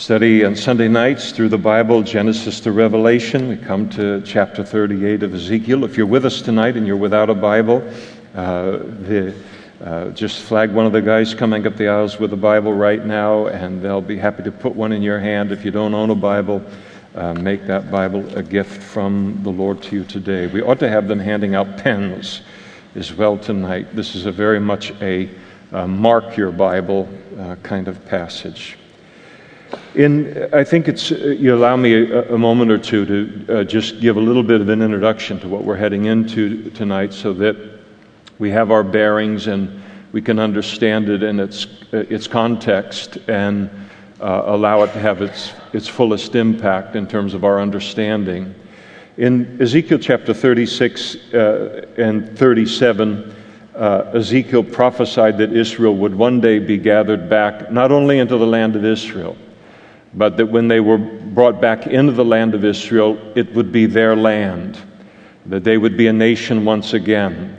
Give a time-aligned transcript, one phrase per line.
[0.00, 3.48] study on Sunday nights through the Bible, Genesis to Revelation.
[3.48, 5.84] We come to chapter 38 of Ezekiel.
[5.84, 7.86] If you're with us tonight and you're without a Bible,
[8.34, 9.34] uh, the,
[9.84, 13.04] uh, just flag one of the guys coming up the aisles with a Bible right
[13.04, 15.52] now, and they'll be happy to put one in your hand.
[15.52, 16.64] If you don't own a Bible,
[17.14, 20.46] uh, make that Bible a gift from the Lord to you today.
[20.46, 22.40] We ought to have them handing out pens
[22.94, 23.94] as well tonight.
[23.94, 25.28] This is a very much a
[25.72, 27.06] uh, mark your Bible
[27.38, 28.78] uh, kind of passage.
[29.94, 34.00] In, I think it's, you allow me a, a moment or two to uh, just
[34.00, 37.56] give a little bit of an introduction to what we're heading into tonight so that
[38.38, 43.70] we have our bearings and we can understand it in its, its context and
[44.20, 48.54] uh, allow it to have its, its fullest impact in terms of our understanding.
[49.16, 53.34] In Ezekiel chapter 36 uh, and 37,
[53.74, 58.46] uh, Ezekiel prophesied that Israel would one day be gathered back not only into the
[58.46, 59.36] land of Israel,
[60.14, 63.86] but that when they were brought back into the land of Israel, it would be
[63.86, 64.78] their land,
[65.46, 67.56] that they would be a nation once again,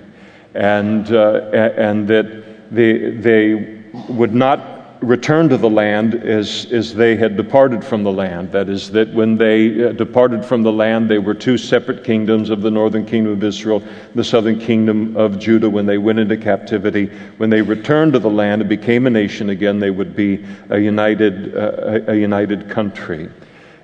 [0.53, 7.15] and, uh, and that they, they would not return to the land as, as they
[7.15, 8.51] had departed from the land.
[8.51, 12.51] That is, that when they uh, departed from the land, they were two separate kingdoms
[12.51, 16.37] of the northern kingdom of Israel, the southern kingdom of Judah when they went into
[16.37, 17.07] captivity.
[17.37, 20.77] When they returned to the land and became a nation again, they would be a
[20.77, 23.29] united, uh, a, a united country.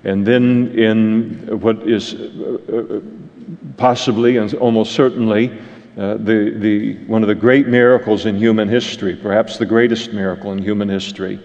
[0.03, 3.01] And then, in what is uh, uh
[3.77, 5.57] possibly and almost certainly
[5.97, 10.51] uh, the, the, one of the great miracles in human history, perhaps the greatest miracle
[10.51, 11.39] in human history.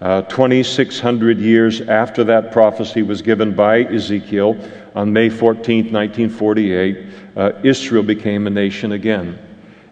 [0.00, 4.58] Uh, 2,600 years after that prophecy was given by Ezekiel
[4.96, 9.38] on May 14, 1948, uh, Israel became a nation again.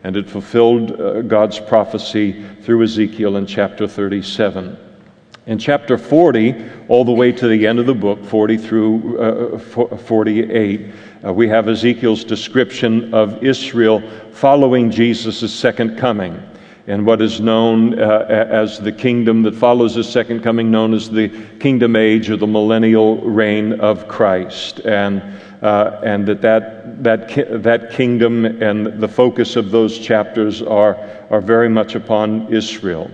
[0.03, 4.77] And it fulfilled uh, God's prophecy through Ezekiel in chapter 37.
[5.47, 9.97] In chapter 40, all the way to the end of the book, 40 through uh,
[9.97, 10.93] 48,
[11.25, 14.03] uh, we have Ezekiel's description of Israel
[14.33, 16.43] following Jesus' second coming
[16.87, 21.09] and what is known uh, as the kingdom that follows his second coming, known as
[21.09, 21.29] the
[21.61, 24.81] kingdom age or the millennial reign of Christ.
[24.81, 25.23] And,
[25.63, 30.97] uh, and that, that, that, that kingdom and the focus of those chapters are,
[31.31, 33.11] are very much upon Israel.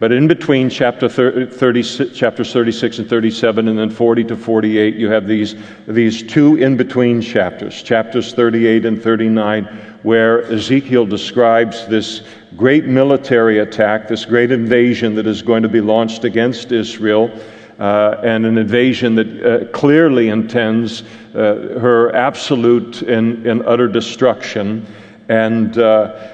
[0.00, 1.82] But in between chapter 30,
[2.14, 5.54] chapters 36 and 37 and then 40 to 48, you have these,
[5.86, 9.66] these two in between chapters, chapters 38 and 39,
[10.02, 12.22] where Ezekiel describes this
[12.56, 17.30] great military attack, this great invasion that is going to be launched against Israel.
[17.78, 21.02] Uh, and an invasion that uh, clearly intends
[21.34, 24.86] uh, her absolute and, and utter destruction
[25.30, 25.82] and uh,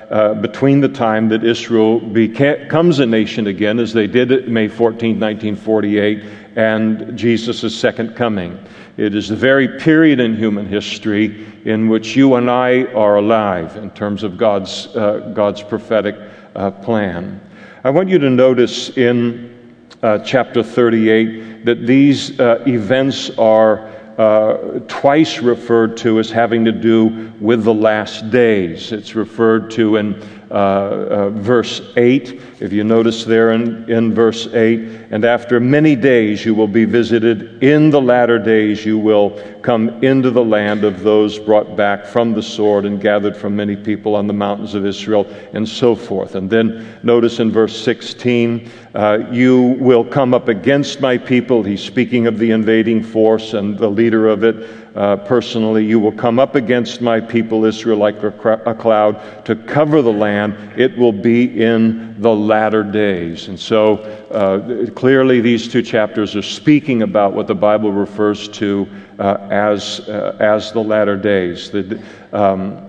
[0.08, 5.20] uh, between the time that Israel becomes a nation again, as they did May 14,
[5.20, 6.24] 1948,
[6.56, 8.58] and Jesus' second coming.
[8.96, 13.76] It is the very period in human history in which you and I are alive
[13.76, 16.16] in terms of God's, uh, God's prophetic
[16.54, 17.38] uh, plan.
[17.84, 24.80] I want you to notice in uh, chapter 38 that these uh, events are uh,
[24.88, 28.92] twice referred to as having to do with the last days.
[28.92, 34.46] It's referred to in uh, uh, verse 8, if you notice there in, in verse
[34.46, 34.78] 8,
[35.10, 37.62] and after many days you will be visited.
[37.64, 42.32] In the latter days you will come into the land of those brought back from
[42.32, 46.36] the sword and gathered from many people on the mountains of Israel, and so forth.
[46.36, 51.64] And then notice in verse 16, uh, you will come up against my people.
[51.64, 55.84] He's speaking of the invading force and the leader of it uh, personally.
[55.84, 60.54] You will come up against my people Israel like a, cloud to cover the land.
[60.76, 63.48] It will be in the latter days.
[63.48, 63.96] And so
[64.30, 70.00] uh, clearly, these two chapters are speaking about what the Bible refers to uh, as,
[70.00, 71.70] uh, as the latter days.
[71.70, 72.02] The,
[72.32, 72.82] um,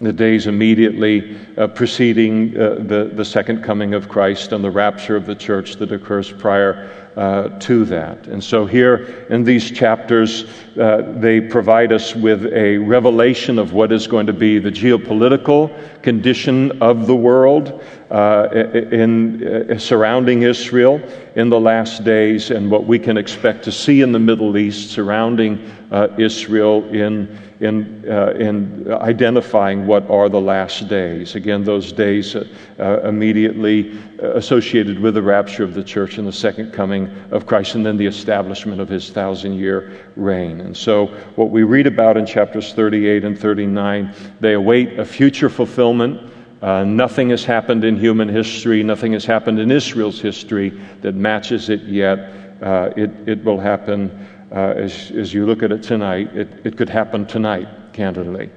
[0.00, 5.14] the days immediately uh, preceding uh, the, the second coming of Christ and the rapture
[5.14, 8.26] of the church that occurs prior uh, to that.
[8.26, 10.46] And so, here in these chapters,
[10.80, 15.70] uh, they provide us with a revelation of what is going to be the geopolitical
[16.02, 18.48] condition of the world uh,
[18.90, 21.00] in, uh, surrounding Israel
[21.36, 24.90] in the last days and what we can expect to see in the Middle East
[24.90, 31.36] surrounding uh, Israel in, in, uh, in identifying what are the last days.
[31.36, 32.34] Again, those days
[32.78, 37.86] immediately associated with the rapture of the church and the second coming of Christ, and
[37.86, 40.60] then the establishment of his thousand year reign.
[40.70, 45.50] And so, what we read about in chapters 38 and 39, they await a future
[45.50, 46.32] fulfillment.
[46.62, 50.70] Uh, nothing has happened in human history, nothing has happened in Israel's history
[51.00, 52.20] that matches it yet.
[52.62, 56.28] Uh, it, it will happen uh, as, as you look at it tonight.
[56.36, 58.48] It, it could happen tonight, candidly.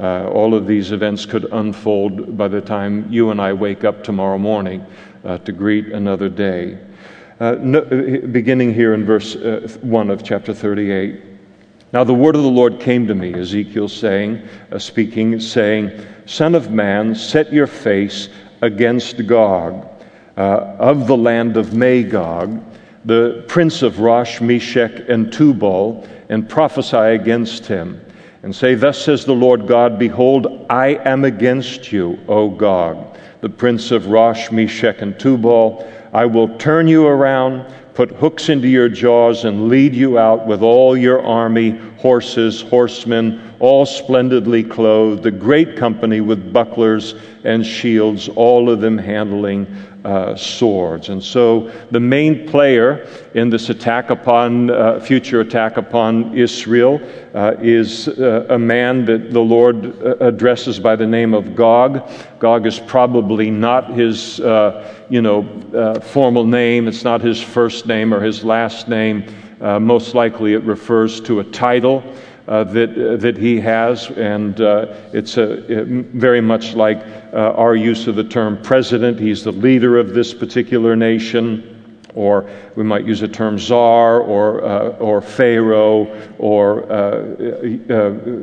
[0.00, 4.02] Uh, all of these events could unfold by the time you and I wake up
[4.02, 4.84] tomorrow morning
[5.24, 6.80] uh, to greet another day.
[7.38, 11.29] Uh, no, beginning here in verse 1 of chapter 38.
[11.92, 15.90] Now the word of the Lord came to me, Ezekiel saying, uh, speaking, saying,
[16.24, 18.28] Son of man, set your face
[18.62, 19.88] against Gog
[20.36, 22.62] uh, of the land of Magog,
[23.04, 28.00] the prince of Rosh, Meshech, and Tubal, and prophesy against him,
[28.42, 33.48] and say, Thus says the Lord God, Behold, I am against you, O Gog, the
[33.48, 35.90] prince of Rosh, Meshech, and Tubal.
[36.12, 40.62] I will turn you around put hooks into your jaws and lead you out with
[40.62, 47.14] all your army, horses, horsemen, all splendidly clothed, a great company with bucklers
[47.44, 49.66] and shields, all of them handling
[50.04, 51.08] uh, swords.
[51.08, 57.00] And so the main player in this attack upon, uh, future attack upon Israel
[57.34, 62.10] uh, is uh, a man that the Lord uh, addresses by the name of Gog.
[62.38, 65.42] Gog is probably not his, uh, you know,
[66.00, 66.88] formal name.
[66.88, 69.26] It's not his first name or his last name.
[69.60, 72.02] most likely it refers to a title.
[72.50, 76.98] Uh, that, uh, that he has, and uh, it's a, very much like
[77.32, 79.20] uh, our use of the term president.
[79.20, 84.64] He's the leader of this particular nation, or we might use the term czar or,
[84.64, 86.06] uh, or pharaoh
[86.38, 86.80] or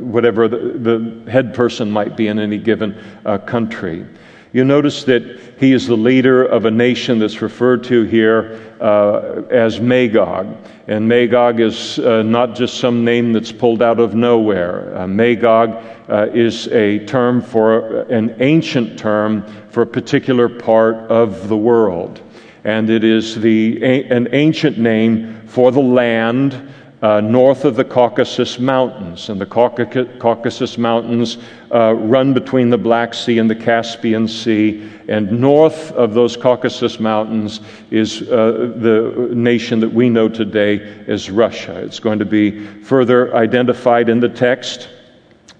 [0.06, 2.98] whatever the, the, head person might be in any given
[3.46, 4.06] country.
[4.54, 9.44] You notice that he is the leader of a nation that's referred to here uh,
[9.50, 10.56] as Magog.
[10.88, 14.98] And Magog is uh, not just some name that's pulled out of nowhere.
[14.98, 21.50] Uh, Magog uh, is a term for an ancient term for a particular part of
[21.50, 22.22] the world.
[22.64, 28.58] And it is the, an ancient name for the land uh, north of the Caucasus
[28.60, 29.30] Mountains.
[29.30, 31.38] And the Caucasus Mountains
[31.72, 34.90] uh, run between the Black Sea and the Caspian Sea.
[35.08, 37.62] And north of those Caucasus Mountains
[37.92, 41.80] is uh, the nation that we know today as Russia.
[41.80, 44.90] It's going to be further identified in the text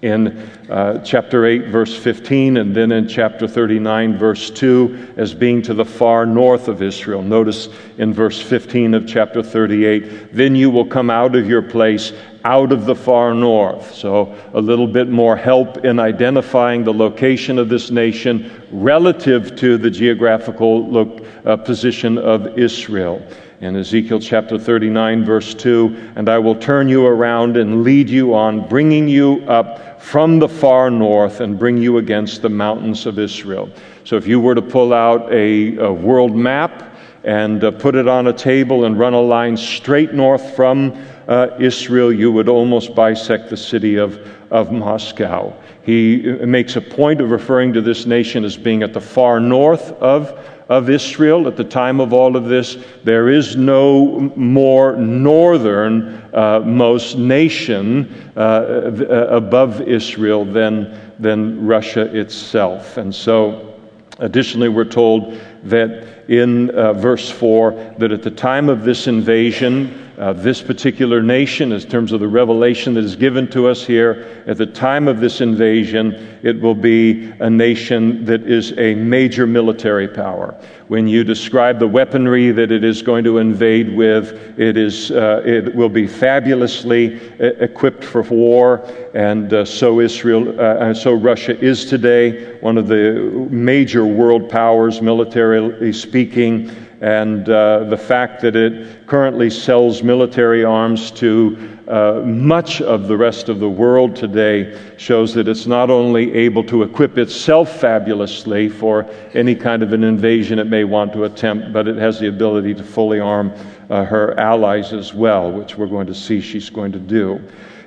[0.00, 0.28] in
[0.70, 5.74] uh, chapter 8, verse 15, and then in chapter 39, verse 2, as being to
[5.74, 7.20] the far north of Israel.
[7.20, 7.68] Notice
[7.98, 12.12] in verse 15 of chapter 38, then you will come out of your place
[12.44, 13.92] out of the far north.
[13.92, 19.76] So, a little bit more help in identifying the location of this nation relative to
[19.76, 23.26] the geographical uh, position of Israel
[23.60, 28.34] in Ezekiel chapter 39, verse 2 And I will turn you around and lead you
[28.34, 33.18] on, bringing you up from the far north and bring you against the mountains of
[33.18, 33.70] Israel.
[34.04, 38.08] So if you were to pull out a, a world map and uh, put it
[38.08, 40.92] on a table and run a line straight north from
[41.26, 44.18] uh, Israel, you would almost bisect the city of,
[44.50, 45.52] of Moscow.
[45.82, 49.40] He uh, makes a point of referring to this nation as being at the far
[49.40, 52.76] north of of Israel at the time of all of this.
[53.04, 62.14] There is no more northern uh, most nation uh, uh, above Israel than, than Russia
[62.14, 62.98] itself.
[62.98, 63.80] And so,
[64.18, 70.07] additionally, we're told that in uh, verse 4 that at the time of this invasion,
[70.18, 74.44] uh, this particular nation, in terms of the revelation that is given to us here,
[74.48, 79.46] at the time of this invasion, it will be a nation that is a major
[79.46, 80.60] military power.
[80.88, 85.42] When you describe the weaponry that it is going to invade with, it, is, uh,
[85.44, 88.84] it will be fabulously uh, equipped for war,
[89.14, 95.00] and uh, so Israel, uh, so Russia is today one of the major world powers,
[95.00, 102.82] militarily speaking and uh, the fact that it currently sells military arms to uh, much
[102.82, 107.16] of the rest of the world today shows that it's not only able to equip
[107.16, 111.96] itself fabulously for any kind of an invasion it may want to attempt, but it
[111.96, 113.52] has the ability to fully arm
[113.90, 117.40] uh, her allies as well, which we're going to see she's going to do.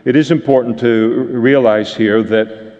[0.06, 2.72] It is important to realize here that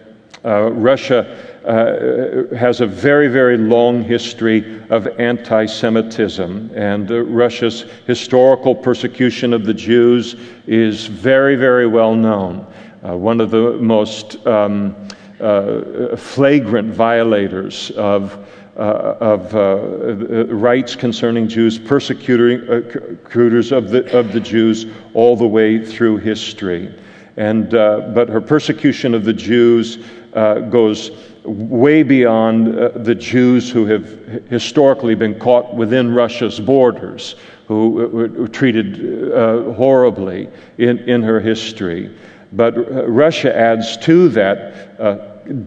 [0.44, 7.82] uh, Russia uh, has a very, very long history of anti Semitism, and uh, Russia's
[8.06, 10.34] historical persecution of the Jews
[10.66, 12.66] is very, very well known.
[13.04, 14.96] Uh, one of the most um,
[15.40, 24.40] uh, flagrant violators of uh, of uh, rights concerning Jews, persecutors of the, of the
[24.40, 26.98] Jews all the way through history.
[27.36, 29.98] And, but her persecution of the Jews
[30.32, 31.10] goes
[31.44, 34.06] way beyond uh, the Jews who have
[34.48, 42.16] historically been caught within Russia's borders, who were treated uh, horribly in, in her history.
[42.52, 45.14] But uh, Russia adds to that uh,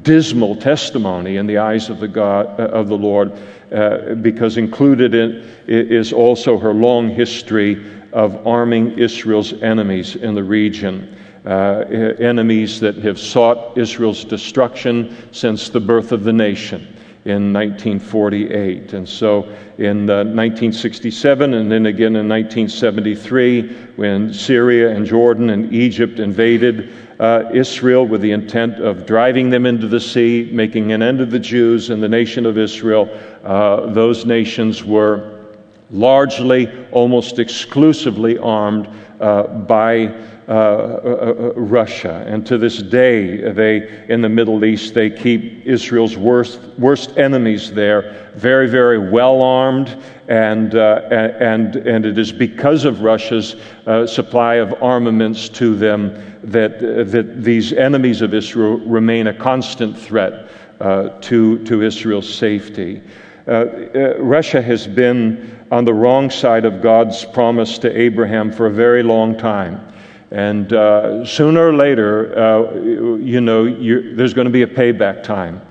[0.03, 3.33] dismal testimony in the eyes of the, God, uh, of the Lord,
[3.71, 10.43] uh, because included in is also her long history of arming Israel's enemies in the
[10.43, 11.17] region.
[11.45, 11.85] Uh,
[12.19, 16.81] enemies that have sought Israel's destruction since the birth of the nation
[17.25, 18.93] in 1948.
[18.93, 19.43] And so
[19.77, 26.91] in uh, 1967 and then again in 1973, when Syria and Jordan and Egypt invaded
[27.19, 31.31] uh, Israel with the intent of driving them into the sea, making an end of
[31.31, 33.07] the Jews and the nation of Israel,
[33.43, 35.45] uh, those nations were
[35.89, 40.07] largely, almost exclusively armed uh, by
[40.47, 42.23] uh, uh, Russia.
[42.27, 47.73] And to this day, they, in the Middle East, they keep Israel's worst, worst enemies
[47.73, 49.99] there very, very well armed.
[50.27, 53.55] And, uh, and, and it is because of Russia's
[53.87, 59.97] uh, supply of armaments to them that, that these enemies of Israel remain a constant
[59.97, 63.01] threat uh, to, to Israel's safety.
[63.47, 69.01] Russia has been on the wrong side of God's promise to Abraham for a very
[69.01, 69.91] long time.
[70.35, 75.61] And uh, sooner or later, uh, you know, there's going to be a payback time.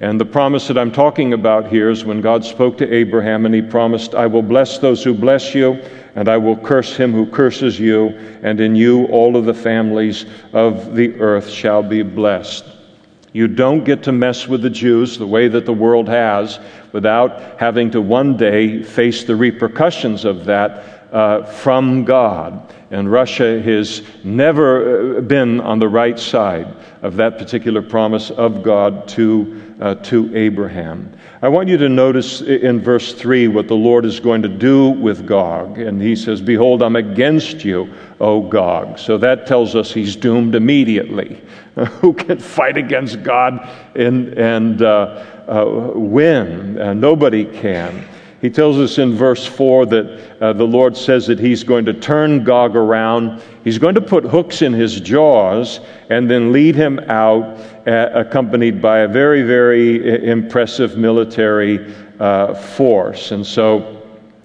[0.00, 3.54] And the promise that I'm talking about here is when God spoke to Abraham and
[3.54, 5.74] he promised, I will bless those who bless you,
[6.14, 10.24] and I will curse him who curses you, and in you all of the families
[10.54, 12.64] of the earth shall be blessed.
[13.34, 16.58] You don't get to mess with the Jews the way that the world has
[16.92, 22.74] without having to one day face the repercussions of that uh, from God.
[22.90, 26.66] And Russia has never uh, been on the right side
[27.02, 31.16] of that particular promise of God to, uh, to Abraham.
[31.40, 34.90] I want you to notice in verse 3 what the Lord is going to do
[34.90, 35.78] with Gog.
[35.78, 38.98] And he says, Behold, I'm against you, O Gog.
[38.98, 41.40] So that tells us he's doomed immediately.
[42.00, 46.80] Who can fight against God and, and uh, uh, win?
[46.80, 48.08] Uh, nobody can.
[48.44, 51.94] He tells us in verse 4 that uh, the Lord says that He's going to
[51.94, 53.40] turn Gog around.
[53.64, 57.58] He's going to put hooks in his jaws and then lead him out,
[57.88, 63.30] uh, accompanied by a very, very uh, impressive military uh, force.
[63.30, 64.02] And so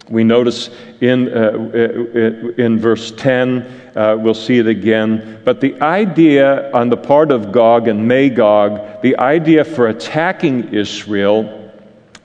[0.08, 0.70] we notice
[1.02, 3.92] in, uh, uh, in verse 10,
[4.24, 5.42] we'll see it again.
[5.44, 11.59] But the idea on the part of Gog and Magog, the idea for attacking Israel,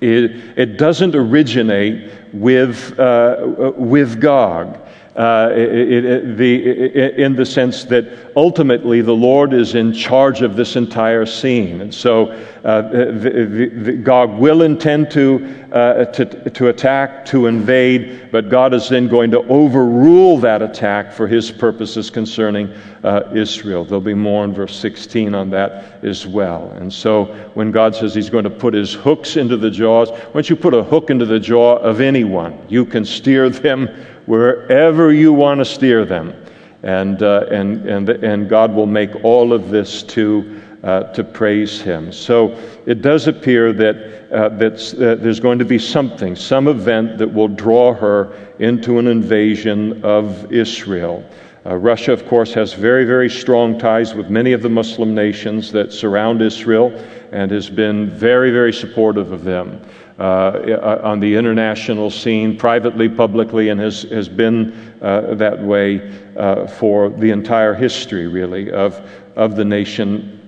[0.05, 4.79] it, it doesn't originate with, uh, with Gog.
[5.17, 8.05] Uh, it, it, the, in the sense that
[8.35, 11.81] ultimately the Lord is in charge of this entire scene.
[11.83, 12.33] And so
[12.65, 18.75] uh, the, the, Gog will intend to, uh, to, to attack, to invade, but God
[18.75, 22.73] is then going to overrule that attack for his purposes concerning
[23.05, 23.85] uh, Israel.
[23.85, 26.73] There'll be more in verse 16 on that as well.
[26.73, 30.51] And so when God says he's going to put his hooks into the jaws, once
[30.51, 33.89] you put a hook into the jaw of anyone, you can steer them
[34.27, 36.35] wherever you want to steer them.
[36.83, 41.81] And, uh, and, and, and God will make all of this to, uh, to praise
[41.81, 42.13] Him.
[42.13, 47.33] So it does appear that, uh, that there's going to be something, some event that
[47.33, 51.25] will draw her into an invasion of Israel.
[51.67, 55.73] Uh, Russia, of course, has very, very strong ties with many of the Muslim nations
[55.73, 56.93] that surround Israel
[57.33, 59.81] and has been very, very supportive of them.
[60.17, 66.09] Uh, uh, on the international scene, privately, publicly, and has, has been uh, that way
[66.37, 69.01] uh, for the entire history, really, of,
[69.35, 70.41] of the nation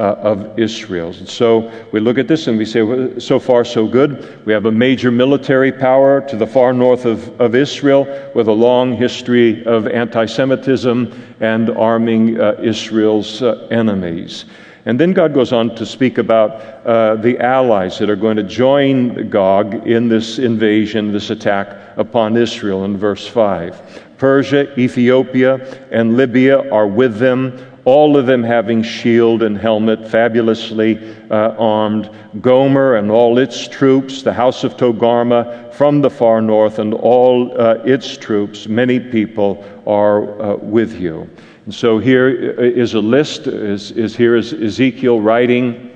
[0.00, 1.14] uh, of Israel.
[1.16, 4.44] And so we look at this and we say, well, so far, so good.
[4.44, 8.52] We have a major military power to the far north of, of Israel with a
[8.52, 13.40] long history of anti Semitism and arming uh, Israel's
[13.70, 14.46] enemies.
[14.86, 16.50] And then God goes on to speak about
[16.86, 22.36] uh, the allies that are going to join Gog in this invasion, this attack upon
[22.36, 24.02] Israel in verse 5.
[24.18, 30.98] Persia, Ethiopia, and Libya are with them, all of them having shield and helmet, fabulously
[31.30, 32.10] uh, armed.
[32.40, 37.58] Gomer and all its troops, the house of Togarmah from the far north, and all
[37.60, 41.28] uh, its troops, many people are uh, with you.
[41.64, 45.90] And so here is a list, is, is here is Ezekiel writing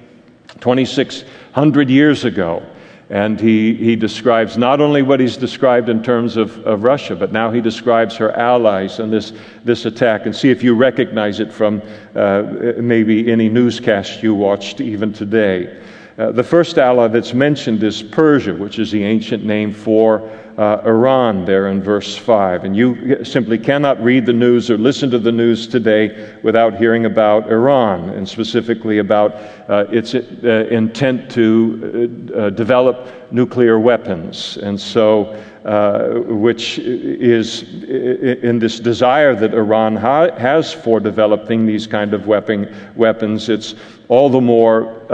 [0.61, 2.65] 2,600 years ago.
[3.11, 7.33] And he, he describes not only what he's described in terms of, of Russia, but
[7.33, 9.33] now he describes her allies and this,
[9.65, 10.27] this attack.
[10.27, 11.83] And see if you recognize it from
[12.15, 12.43] uh,
[12.79, 15.83] maybe any newscast you watched even today.
[16.19, 20.83] Uh, the first ally that's mentioned is Persia, which is the ancient name for uh,
[20.85, 22.65] Iran there in verse 5.
[22.65, 27.05] And you simply cannot read the news or listen to the news today without hearing
[27.05, 29.37] about Iran, and specifically about
[29.71, 34.57] uh, its uh, intent to uh, uh, develop nuclear weapons.
[34.57, 41.87] And so, uh, which is in this desire that Iran ha- has for developing these
[41.87, 43.77] kind of weapon- weapons, it's
[44.09, 45.05] all the more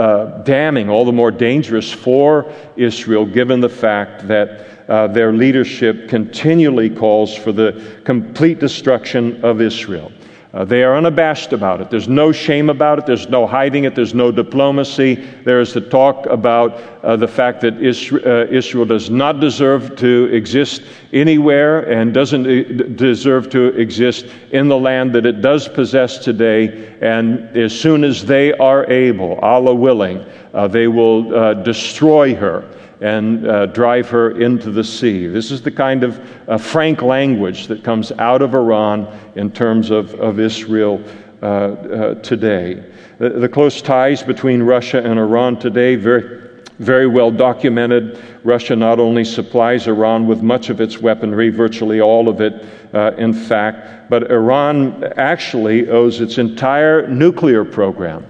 [0.45, 6.89] damning, all the more dangerous for Israel, given the fact that uh, their leadership continually
[6.89, 10.11] calls for the complete destruction of Israel.
[10.55, 11.89] Uh, they are unabashed about it.
[11.89, 13.05] There's no shame about it.
[13.05, 13.93] There's no hiding it.
[13.93, 15.15] There's no diplomacy.
[15.43, 19.97] There is the talk about uh, the fact that Israel, uh, Israel, does not deserve
[19.97, 25.67] to exist anywhere and doesn't uh, deserve to exist in the land that it does
[25.67, 26.95] possess today.
[27.01, 32.63] And as soon as they are able, Allah willing, uh, they will uh, destroy her
[33.01, 35.27] and uh, drive her into the sea.
[35.27, 39.91] This is the kind of uh, frank language that comes out of Iran in terms
[39.91, 41.03] of, of Israel
[41.41, 42.91] uh, uh today.
[43.17, 46.49] The, the, close ties between Russia and Iran today, very,
[46.79, 48.21] very well documented.
[48.43, 53.11] Russia not only supplies Iran with much of its weaponry, virtually all of it, uh,
[53.17, 58.25] in fact, but Iran actually owes its entire nuclear program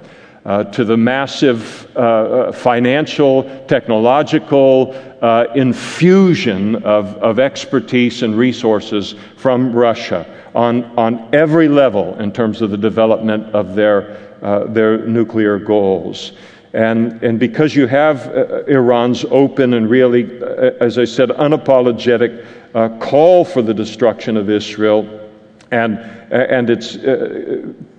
[0.46, 9.16] uh, to the massive uh, uh, financial, technological uh, infusion of, of expertise and resources
[9.38, 10.24] from Russia
[10.54, 16.34] on, on every level in terms of the development of their, uh, their nuclear goals.
[16.74, 20.25] And, and because you have uh, Iran's open and really,
[20.80, 22.46] as I said, unapologetic
[23.00, 25.22] call for the destruction of Israel,
[25.72, 25.98] and,
[26.30, 26.98] and its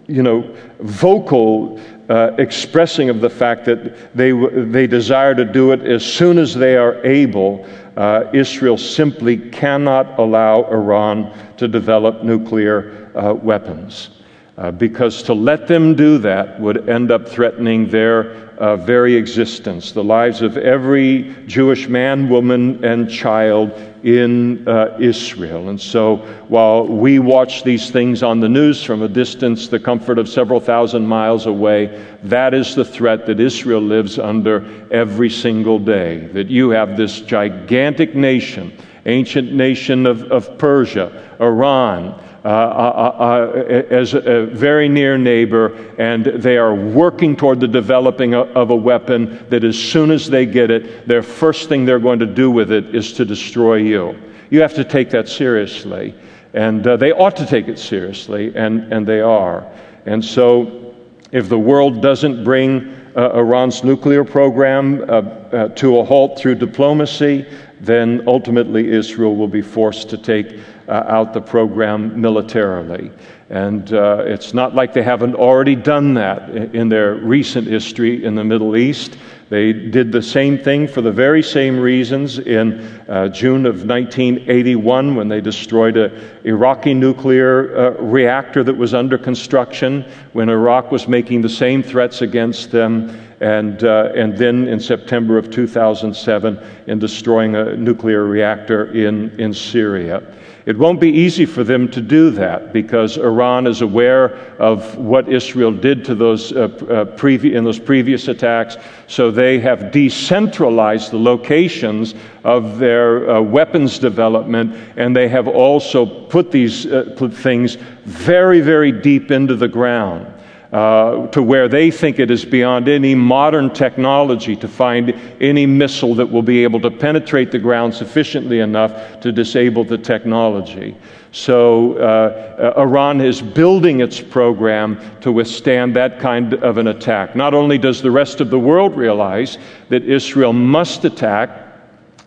[0.09, 5.83] you know, vocal uh, expressing of the fact that they, they desire to do it
[5.83, 7.67] as soon as they are able.
[7.97, 14.11] Uh, Israel simply cannot allow Iran to develop nuclear uh, weapons.
[14.59, 19.93] Uh, because to let them do that would end up threatening their uh, very existence,
[19.93, 23.71] the lives of every Jewish man, woman, and child
[24.03, 25.69] in uh, Israel.
[25.69, 26.17] And so
[26.49, 30.61] while we watch these things on the news from a distance, the comfort of several
[30.61, 36.29] thousand miles away, that is the threat that Israel lives under every single day.
[36.29, 44.89] That you have this gigantic nation, ancient nation of, of Persia, Iran, as a very
[44.89, 50.11] near neighbor, and they are working toward the developing of a weapon that as soon
[50.11, 53.25] as they get it, their first thing they're going to do with it is to
[53.25, 54.17] destroy you.
[54.51, 56.15] You have to take that seriously.
[56.57, 59.71] And uh, they ought to take it seriously, and, and they are.
[60.07, 60.95] And so,
[61.31, 66.55] if the world doesn't bring uh, Iran's nuclear program uh, uh, to a halt through
[66.55, 67.45] diplomacy,
[67.87, 73.11] then ultimately Israel will be forced to take uh, out the program militarily.
[73.49, 78.35] And uh, it's not like they haven't already done that in their recent history in
[78.35, 79.17] the Middle East.
[79.49, 85.15] They did the same thing for the very same reasons in uh, June of 1981
[85.15, 91.07] when they destroyed an Iraqi nuclear uh, reactor that was under construction, when Iraq was
[91.07, 96.99] making the same threats against them, and, uh, and then in September of 2007 in
[96.99, 100.23] destroying a nuclear reactor in, in Syria.
[100.67, 105.29] It won't be easy for them to do that because Iran is aware of what
[105.29, 108.77] Israel did to those uh, uh, previ- in those previous attacks.
[109.07, 116.05] So they have decentralized the locations of their uh, weapons development, and they have also
[116.05, 120.33] put these uh, put things very, very deep into the ground
[120.77, 126.15] uh, to where they think it is beyond any modern technology to find any missile
[126.15, 130.95] that will be able to penetrate the ground sufficiently enough to disable the technology.
[131.33, 137.35] So uh, Iran is building its program to withstand that kind of an attack.
[137.35, 139.57] Not only does the rest of the world realize
[139.89, 141.49] that Israel must attack,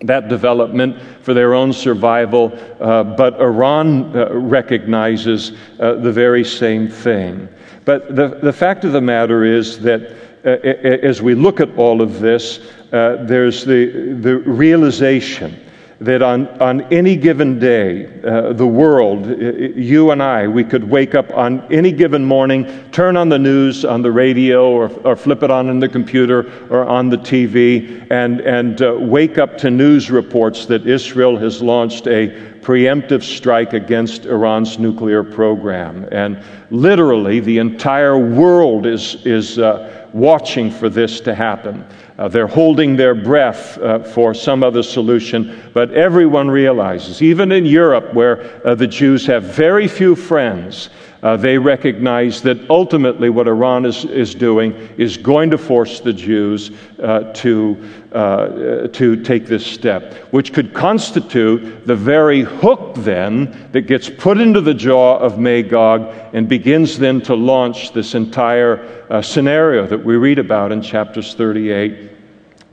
[0.01, 6.87] that development for their own survival, uh, but Iran uh, recognizes uh, the very same
[6.89, 7.47] thing.
[7.89, 12.03] But the, the fact of the matter is that uh, as we look at all
[12.03, 12.59] of this,
[12.93, 15.59] uh, there's the, the realization
[16.01, 21.13] that on, on any given day, uh, the world, you and I, we could wake
[21.13, 25.43] up on any given morning, turn on the news on the radio or, or flip
[25.43, 29.69] it on in the computer or on the TV, and, and uh, wake up to
[29.69, 32.29] news reports that Israel has launched a
[32.61, 36.07] preemptive strike against Iran's nuclear program.
[36.11, 41.85] And literally, the entire world is, is uh, watching for this to happen.
[42.17, 47.65] Uh, they're holding their breath uh, for some other solution, but everyone realizes, even in
[47.65, 50.89] Europe, where uh, the Jews have very few friends,
[51.21, 56.13] uh, they recognize that ultimately what Iran is, is doing is going to force the
[56.13, 63.69] Jews uh, to, uh, to take this step, which could constitute the very hook then
[63.73, 69.05] that gets put into the jaw of Magog and begins then to launch this entire
[69.09, 72.08] uh, scenario that we read about in chapters 38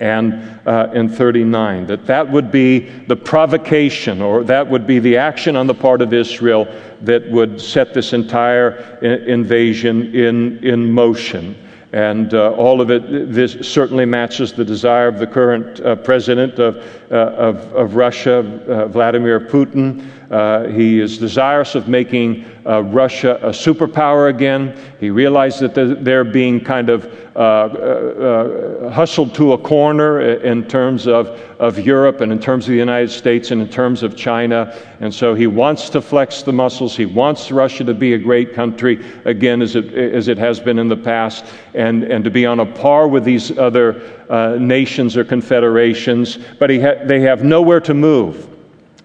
[0.00, 5.16] and uh, in 39 that that would be the provocation or that would be the
[5.16, 6.66] action on the part of israel
[7.00, 11.56] that would set this entire invasion in, in motion.
[11.92, 16.58] And uh, all of it this certainly matches the desire of the current uh, president
[16.58, 16.76] of,
[17.10, 23.38] uh, of, of, russia uh, vladimir putin uh, he is desirous of making uh, Russia
[23.42, 24.76] a superpower again.
[24.98, 30.66] He realized that they're being kind of uh, uh, uh, hustled to a corner in
[30.66, 31.28] terms of,
[31.60, 34.76] of Europe and in terms of the United States and in terms of China.
[35.00, 36.96] And so he wants to flex the muscles.
[36.96, 40.78] He wants Russia to be a great country again, as it, as it has been
[40.78, 45.16] in the past, and, and to be on a par with these other uh, nations
[45.16, 46.38] or confederations.
[46.58, 48.55] But ha- they have nowhere to move.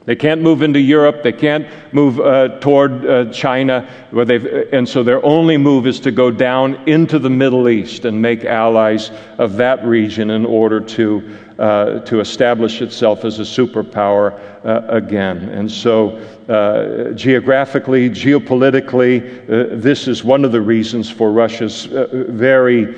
[0.05, 1.21] They can't move into Europe.
[1.21, 3.87] They can't move uh, toward uh, China.
[4.09, 8.05] Where they've, and so their only move is to go down into the Middle East
[8.05, 13.43] and make allies of that region in order to, uh, to establish itself as a
[13.43, 15.49] superpower uh, again.
[15.49, 16.19] And so,
[16.51, 22.95] uh, geographically, geopolitically, uh, this is one of the reasons for Russia's very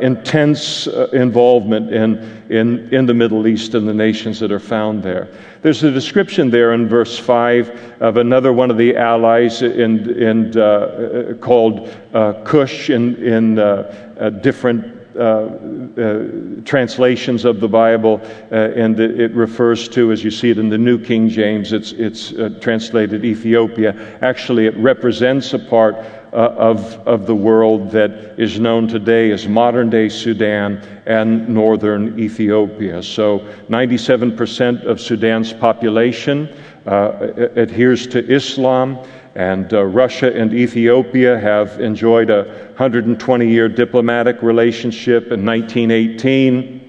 [0.00, 2.18] intense involvement in,
[2.50, 5.28] in, in the Middle East and the nations that are found there.
[5.62, 10.58] There's a description there in verse 5 of another one of the allies in, in,
[10.58, 18.20] uh, called uh, Cush in, in uh, uh different uh, uh, translations of the Bible,
[18.52, 21.92] uh, and it refers to, as you see it in the New King James, it's,
[21.92, 24.18] it's uh, translated Ethiopia.
[24.22, 25.96] Actually, it represents a part
[26.32, 33.02] of, of the world that is known today as modern day Sudan and northern Ethiopia.
[33.02, 36.48] So 97% of Sudan's population
[36.86, 38.98] uh, adheres to Islam.
[39.34, 42.44] And uh, Russia and Ethiopia have enjoyed a
[42.76, 45.30] 120 year diplomatic relationship.
[45.30, 46.80] In 1918,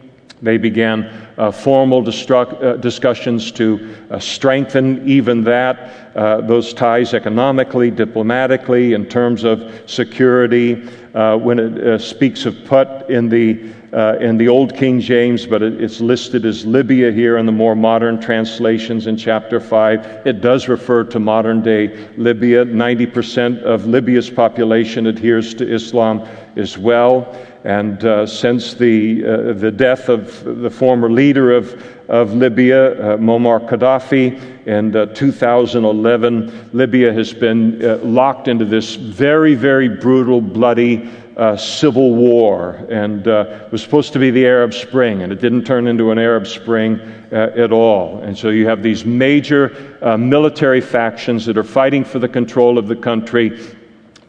[0.41, 1.03] they began
[1.37, 8.93] uh, formal destruct, uh, discussions to uh, strengthen even that, uh, those ties economically, diplomatically,
[8.93, 10.89] in terms of security.
[11.13, 15.61] Uh, when it speaks of Put in the uh, in the Old King James, but
[15.61, 20.25] it, it's listed as Libya here in the more modern translations in chapter 5.
[20.25, 22.65] It does refer to modern day Libya.
[22.65, 27.37] 90% of Libya's population adheres to Islam as well.
[27.63, 31.73] And uh, since the, uh, the death of the former leader of,
[32.09, 38.95] of Libya, uh, Muammar Gaddafi, in uh, 2011, Libya has been uh, locked into this
[38.95, 41.09] very, very brutal, bloody
[41.41, 42.85] uh, civil war.
[42.89, 46.19] And it was supposed to be the Arab Spring, and it didn't turn into an
[46.19, 46.99] Arab Spring
[47.31, 48.21] at all.
[48.21, 52.87] And so you have these major military factions that are fighting for the control of
[52.87, 53.59] the country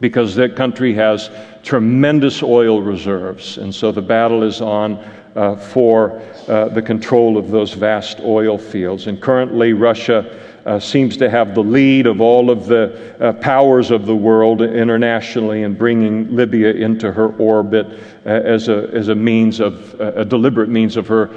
[0.03, 1.29] because that country has
[1.63, 3.57] tremendous oil reserves.
[3.57, 4.97] And so the battle is on
[5.35, 9.07] uh, for uh, the control of those vast oil fields.
[9.07, 13.91] And currently, Russia uh, seems to have the lead of all of the uh, powers
[13.91, 17.87] of the world internationally in bringing Libya into her orbit
[18.25, 21.29] uh, as, a, as a means of, uh, a deliberate means of her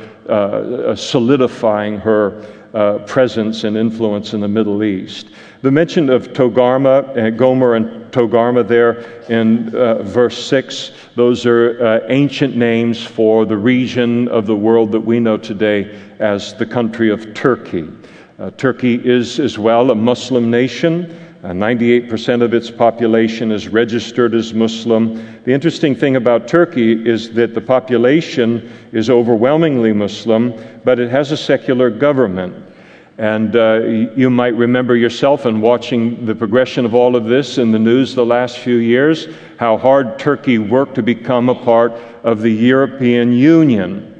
[0.97, 2.41] solidifying her
[3.07, 5.31] presence and influence in the Middle East.
[5.63, 11.85] The mention of Togarmah, uh, Gomer and Togarmah there in uh, verse 6, those are
[11.85, 16.67] uh, ancient names for the region of the world that we know today as the
[16.67, 17.89] country of Turkey.
[18.39, 21.19] Uh, Turkey is as well a Muslim nation.
[21.43, 25.15] 98% uh, of its population is registered as Muslim.
[25.45, 30.53] The interesting thing about Turkey is that the population is overwhelmingly Muslim,
[30.85, 32.63] but it has a secular government.
[33.17, 33.81] And uh,
[34.15, 38.15] you might remember yourself in watching the progression of all of this in the news
[38.15, 43.33] the last few years, how hard Turkey worked to become a part of the European
[43.33, 44.16] Union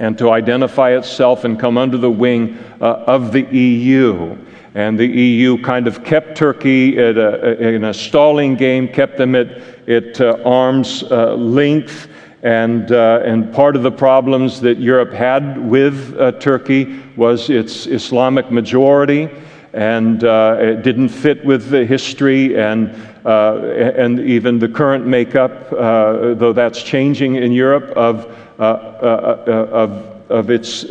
[0.00, 4.36] and to identify itself and come under the wing uh, of the EU.
[4.74, 9.48] And the EU kind of kept Turkey a, in a stalling game, kept them at,
[9.88, 12.08] at uh, arm's uh, length.
[12.42, 17.86] And, uh, and part of the problems that Europe had with uh, Turkey was its
[17.86, 19.28] Islamic majority.
[19.72, 22.92] and uh, it didn't fit with the history and,
[23.24, 23.58] uh,
[23.96, 29.52] and even the current makeup, uh, though that's changing in Europe, of, Uh, uh, uh,
[29.72, 30.84] of of its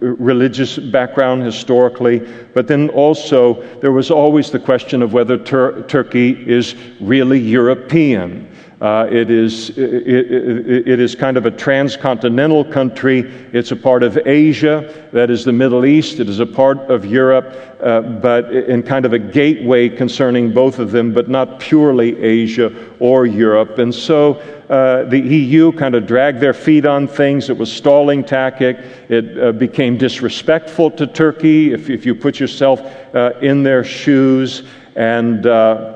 [0.00, 2.18] religious background historically,
[2.54, 8.48] but then also there was always the question of whether Tur- Turkey is really European.
[8.80, 13.20] Uh, it, is, it, it, it is kind of a transcontinental country.
[13.52, 16.18] It's a part of Asia, that is the Middle East.
[16.18, 20.80] It is a part of Europe, uh, but in kind of a gateway concerning both
[20.80, 23.78] of them, but not purely Asia or Europe.
[23.78, 24.34] And so
[24.68, 27.50] uh, the EU kind of dragged their feet on things.
[27.50, 28.78] It was stalling tactic.
[29.08, 32.80] It uh, became disrespectful to Turkey if, if you put yourself
[33.14, 34.64] uh, in their shoes.
[34.96, 35.93] And uh,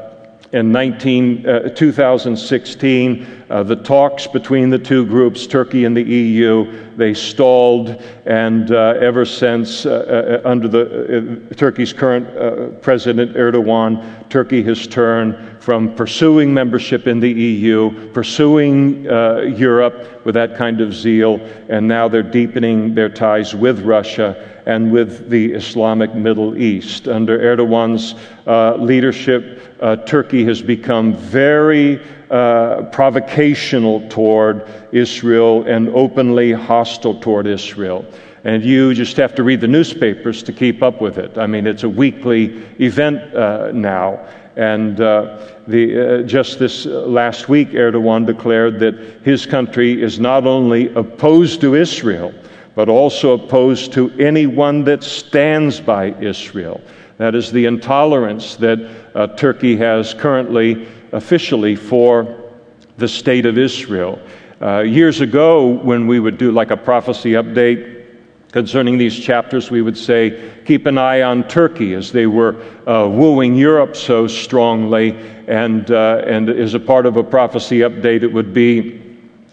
[0.53, 6.95] in 19, uh, 2016, uh, the talks between the two groups, Turkey and the EU,
[6.97, 14.29] they stalled, and uh, ever since, uh, uh, under the, uh, Turkey's current President Erdogan,
[14.31, 20.95] Turkey has turned from pursuing membership in the EU, pursuing Europe with that kind of
[20.95, 27.07] zeal, and now they're deepening their ties with Russia and with the Islamic Middle East.
[27.07, 28.15] Under Erdogan's
[28.83, 32.01] leadership, uh, Turkey has become very
[32.31, 38.07] uh, provocational toward Israel and openly hostile toward Israel.
[38.45, 41.37] And you just have to read the newspapers to keep up with it.
[41.37, 44.27] I mean, it's a weekly event uh, now.
[44.57, 50.47] And uh, the, uh, just this last week, Erdogan declared that his country is not
[50.47, 52.33] only opposed to Israel,
[52.75, 56.81] but also opposed to anyone that stands by Israel.
[57.19, 58.79] That is the intolerance that
[59.15, 62.51] uh, Turkey has currently officially for
[62.97, 64.19] the state of Israel.
[64.63, 67.98] Uh, years ago, when we would do like a prophecy update
[68.53, 72.57] concerning these chapters, we would say, keep an eye on Turkey as they were
[72.89, 75.17] uh, wooing Europe so strongly.
[75.47, 78.98] And, uh, and as a part of a prophecy update, it would be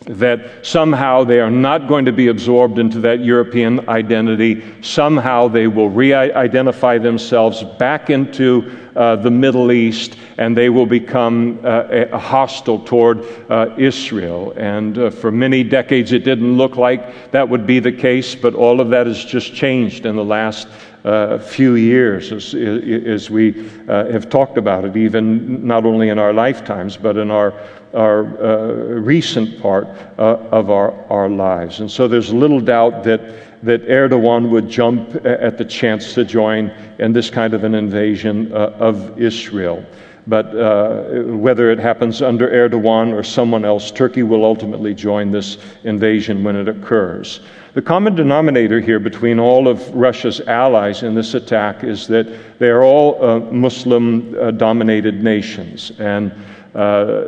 [0.05, 4.63] that somehow they are not going to be absorbed into that European identity.
[4.81, 10.85] Somehow they will re identify themselves back into uh, the Middle East and they will
[10.85, 14.53] become uh, hostile toward uh, Israel.
[14.55, 18.53] And uh, for many decades it didn't look like that would be the case, but
[18.53, 20.67] all of that has just changed in the last
[21.05, 26.17] uh, few years as, as we uh, have talked about it, even not only in
[26.17, 27.53] our lifetimes, but in our,
[27.93, 29.85] our uh, recent part
[30.17, 31.79] uh, of our, our lives.
[31.79, 33.21] And so there's little doubt that,
[33.63, 38.51] that Erdogan would jump at the chance to join in this kind of an invasion
[38.51, 39.85] uh, of Israel.
[40.27, 45.59] But uh, whether it happens under Erdogan or someone else, Turkey will ultimately join this
[45.83, 47.41] invasion when it occurs.
[47.75, 52.69] The common denominator here between all of Russia's allies in this attack is that they
[52.69, 55.91] are all uh, Muslim uh, dominated nations.
[55.99, 56.31] And,
[56.73, 57.25] uh,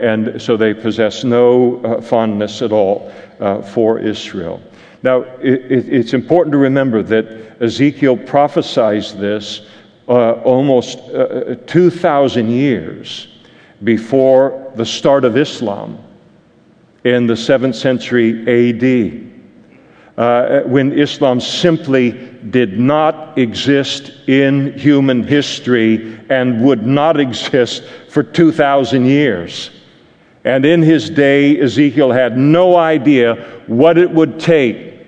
[0.00, 4.62] and so they possess no uh, fondness at all uh, for Israel.
[5.02, 9.66] Now, it, it's important to remember that Ezekiel prophesied this
[10.06, 10.98] almost
[11.66, 13.28] 2,000 years
[13.84, 16.02] before the start of Islam
[17.04, 19.29] in the 7th century AD
[20.20, 22.10] uh, when Islam simply
[22.50, 29.70] did not exist in human history and would not exist for 2,000 years.
[30.44, 35.06] And in his day, Ezekiel had no idea what it would take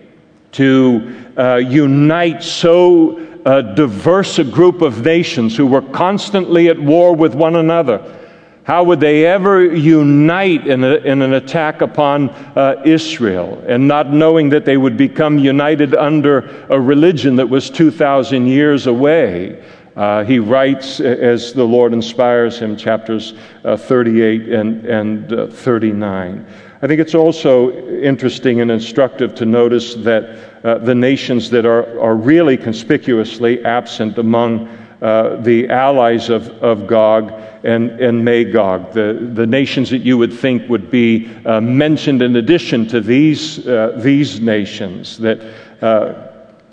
[0.53, 7.15] to uh, unite so uh, diverse a group of nations who were constantly at war
[7.15, 8.22] with one another
[8.65, 14.13] how would they ever unite in, a, in an attack upon uh, Israel and not
[14.13, 19.65] knowing that they would become united under a religion that was 2,000 years away?
[19.97, 26.47] Uh, he writes, as the Lord inspires him, chapters uh, 38 and, and uh, 39.
[26.81, 32.01] I think it's also interesting and instructive to notice that uh, the nations that are,
[32.01, 34.69] are really conspicuously absent among
[35.03, 37.33] uh, the allies of, of Gog
[37.65, 42.37] and, and Magog, the, the nations that you would think would be uh, mentioned in
[42.37, 45.41] addition to these, uh, these nations that
[45.83, 46.29] uh,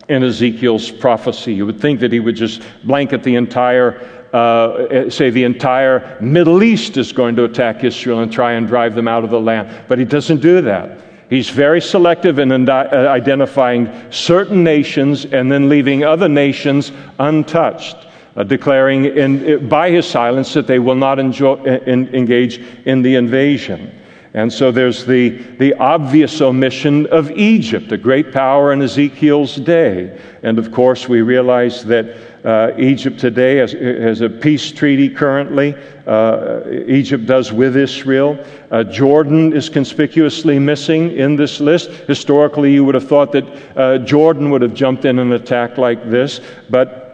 [0.07, 1.53] in Ezekiel's prophecy.
[1.53, 4.01] You would think that he would just blanket the entire
[4.33, 8.93] uh, say the entire Middle East is going to attack Israel and try and drive
[8.93, 9.85] them out of the land.
[9.87, 11.01] But he doesn't do that.
[11.31, 18.08] He's very selective in identifying certain nations and then leaving other nations untouched uh,
[18.43, 23.95] declaring in, by his silence that they will not enjoy, in, engage in the invasion.
[24.33, 30.21] And so there's the, the obvious omission of Egypt, a great power in Ezekiel's day.
[30.43, 35.75] And of course, we realize that uh, Egypt today has, has, a peace treaty currently.
[36.05, 38.45] Uh, Egypt does with Israel.
[38.69, 41.89] Uh, Jordan is conspicuously missing in this list.
[41.89, 46.09] Historically, you would have thought that uh, Jordan would have jumped in an attack like
[46.09, 47.08] this, but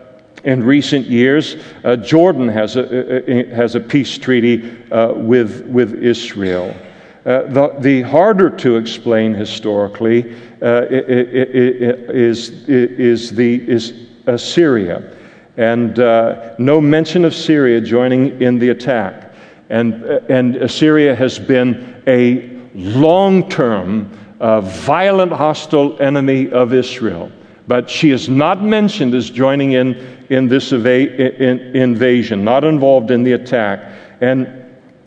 [0.46, 6.76] in recent years, uh, Jordan has a, has a peace treaty uh, with, with Israel.
[7.24, 13.94] the, the harder to explain historically is, is, the, is
[14.38, 15.16] Syria
[15.58, 19.34] and uh, no mention of Syria joining in the attack.
[19.70, 27.32] And, uh, and Assyria has been a long term, uh, violent, hostile enemy of Israel.
[27.68, 29.96] But she is not mentioned as joining in
[30.30, 33.84] in this eva- in, invasion, not involved in the attack.
[34.22, 34.65] And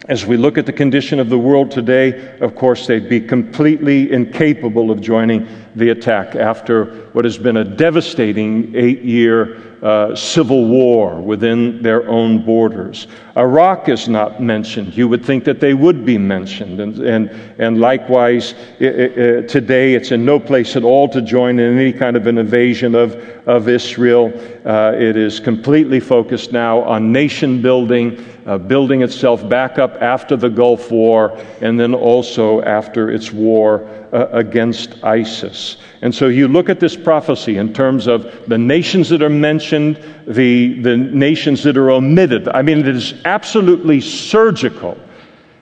[0.09, 4.11] as we look at the condition of the world today, of course, they'd be completely
[4.11, 10.67] incapable of joining the attack after what has been a devastating eight year uh, civil
[10.67, 13.07] war within their own borders.
[13.37, 14.97] Iraq is not mentioned.
[14.97, 16.81] You would think that they would be mentioned.
[16.81, 21.61] And, and, and likewise, it, it, today it's in no place at all to join
[21.61, 23.15] in any kind of an invasion of,
[23.47, 24.33] of Israel.
[24.65, 30.35] Uh, it is completely focused now on nation building, uh, building itself back up after
[30.35, 35.77] the Gulf War, and then also after its war uh, against ISIS.
[36.01, 40.03] And so you look at this prophecy in terms of the nations that are mentioned,
[40.27, 42.49] the, the nations that are omitted.
[42.49, 44.99] I mean, it is absolutely surgical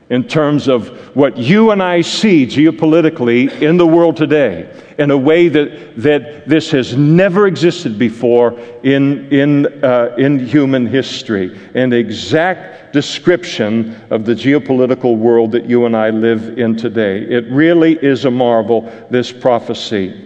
[0.09, 5.17] in terms of what you and I see geopolitically in the world today in a
[5.17, 11.59] way that, that this has never existed before in, in, uh, in human history.
[11.75, 17.23] An exact description of the geopolitical world that you and I live in today.
[17.23, 20.23] It really is a marvel, this prophecy.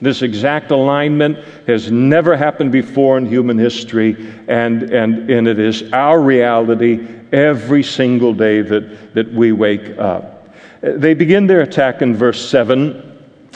[0.00, 5.90] This exact alignment has never happened before in human history, and, and, and it is
[5.92, 10.48] our reality every single day that, that we wake up.
[10.80, 13.10] They begin their attack in verse 7.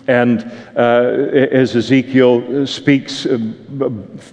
[0.09, 3.37] And uh, as Ezekiel speaks uh,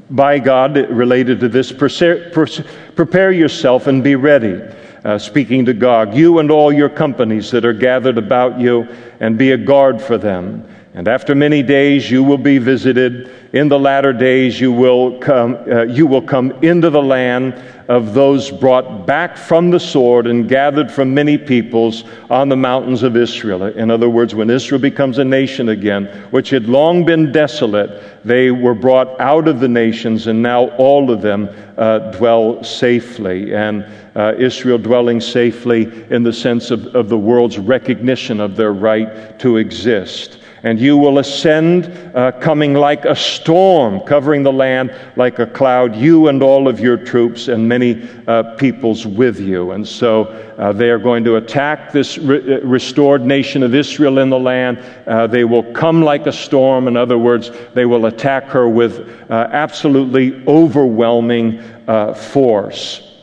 [0.09, 4.61] by God related to this, prepare yourself and be ready.
[5.03, 8.87] Uh, speaking to Gog, you and all your companies that are gathered about you,
[9.19, 10.67] and be a guard for them.
[10.95, 13.29] And after many days you will be visited.
[13.51, 18.13] In the latter days you will come, uh, you will come into the land of
[18.13, 23.17] those brought back from the sword and gathered from many peoples on the mountains of
[23.17, 23.63] Israel.
[23.63, 28.51] In other words, when Israel becomes a nation again, which had long been desolate, they
[28.51, 33.53] were brought out of the nations, and now all of them uh, dwell safely.
[33.53, 38.71] And uh, Israel dwelling safely in the sense of, of the world's recognition of their
[38.71, 44.91] right to exist and you will ascend, uh, coming like a storm, covering the land
[45.15, 49.71] like a cloud, you and all of your troops and many uh, peoples with you.
[49.71, 50.23] And so
[50.57, 54.39] uh, they are going to attack this re- uh, restored nation of Israel in the
[54.39, 54.79] land.
[55.05, 56.87] Uh, they will come like a storm.
[56.87, 61.61] In other words, they will attack her with uh, absolutely overwhelming
[62.15, 63.14] force.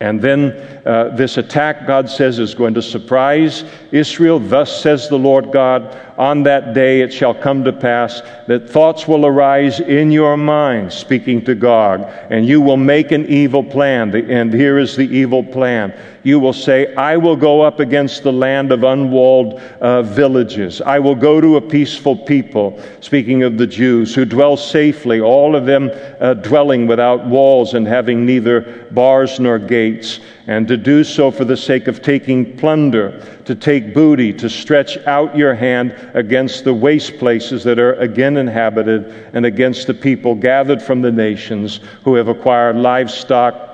[0.00, 0.52] And then
[0.86, 4.38] uh, this attack, God says, is going to surprise Israel.
[4.38, 9.08] Thus says the Lord God, on that day it shall come to pass that thoughts
[9.08, 14.14] will arise in your mind, speaking to Gog, and you will make an evil plan.
[14.14, 15.92] And here is the evil plan.
[16.28, 20.82] You will say, I will go up against the land of unwalled uh, villages.
[20.82, 25.56] I will go to a peaceful people, speaking of the Jews, who dwell safely, all
[25.56, 31.02] of them uh, dwelling without walls and having neither bars nor gates and to do
[31.02, 35.92] so for the sake of taking plunder, to take booty, to stretch out your hand
[36.12, 41.12] against the waste places that are again inhabited, and against the people gathered from the
[41.12, 43.67] nations who have acquired livestock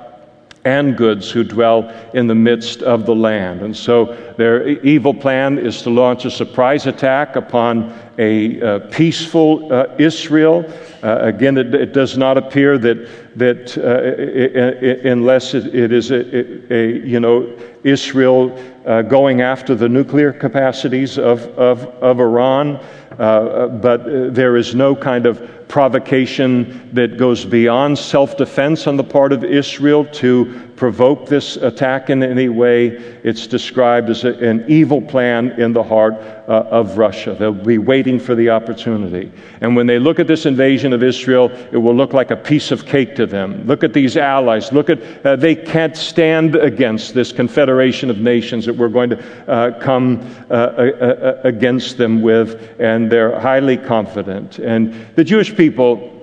[0.65, 3.61] and goods who dwell in the midst of the land.
[3.61, 4.05] And so
[4.37, 10.65] their evil plan is to launch a surprise attack upon a uh, peaceful uh, Israel.
[11.03, 16.09] Uh, again, it, it, does not appear that, that uh, it, unless it, it is
[16.11, 22.77] a, a, you know, Israel uh, going after the nuclear capacities of, of, of Iran,
[23.19, 29.03] uh, but there is no kind of provocation that goes beyond self defense on the
[29.03, 32.87] part of Israel to provoke this attack in any way.
[33.23, 37.35] It's described as a, an evil plan in the heart uh, of Russia.
[37.37, 39.31] They'll be waiting for the opportunity.
[39.61, 42.71] And when they look at this invasion of Israel, it will look like a piece
[42.71, 43.65] of cake to them.
[43.65, 44.71] Look at these allies.
[44.71, 49.49] Look at, uh, they can't stand against this confederation of nations that we're going to
[49.49, 54.59] uh, come uh, against them with, and they're highly confident.
[54.59, 56.14] And the Jewish people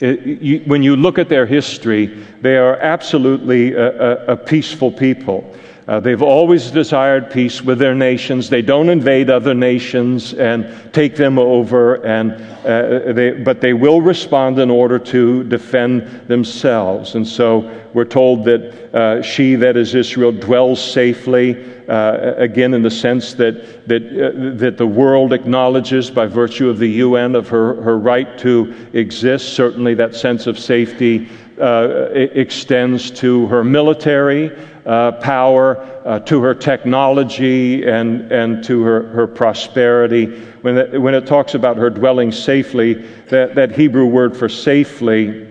[0.00, 2.06] when you look at their history,
[2.40, 5.54] they are absolutely a, a, a peaceful people.
[5.88, 8.50] Uh, they've always desired peace with their nations.
[8.50, 14.02] They don't invade other nations and take them over, and, uh, they, but they will
[14.02, 17.14] respond in order to defend themselves.
[17.14, 21.54] And so we're told that uh, she, that is Israel, dwells safely,
[21.88, 26.78] uh, again, in the sense that, that, uh, that the world acknowledges by virtue of
[26.78, 29.54] the UN of her, her right to exist.
[29.54, 31.28] Certainly, that sense of safety
[31.58, 39.08] uh, extends to her military uh, power, uh, to her technology, and, and to her,
[39.08, 40.26] her prosperity.
[40.62, 42.94] When it, when it talks about her dwelling safely,
[43.28, 45.48] that, that Hebrew word for safely,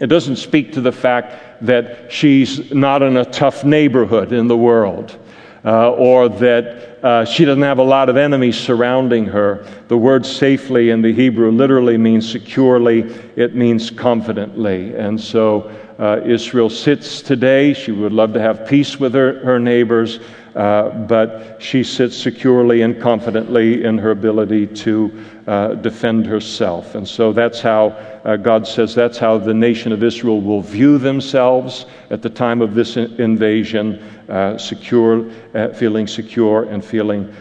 [0.00, 4.56] it doesn't speak to the fact that she's not in a tough neighborhood in the
[4.56, 5.18] world.
[5.64, 9.64] Uh, or that uh, she doesn't have a lot of enemies surrounding her.
[9.86, 13.02] The word safely in the Hebrew literally means securely,
[13.36, 14.94] it means confidently.
[14.96, 17.74] And so uh, Israel sits today.
[17.74, 20.18] She would love to have peace with her, her neighbors,
[20.56, 26.94] uh, but she sits securely and confidently in her ability to uh, defend herself.
[26.94, 27.88] And so that's how
[28.24, 32.62] uh, God says that's how the nation of Israel will view themselves at the time
[32.62, 37.32] of this invasion uh, secure, uh, feeling secure, and feeling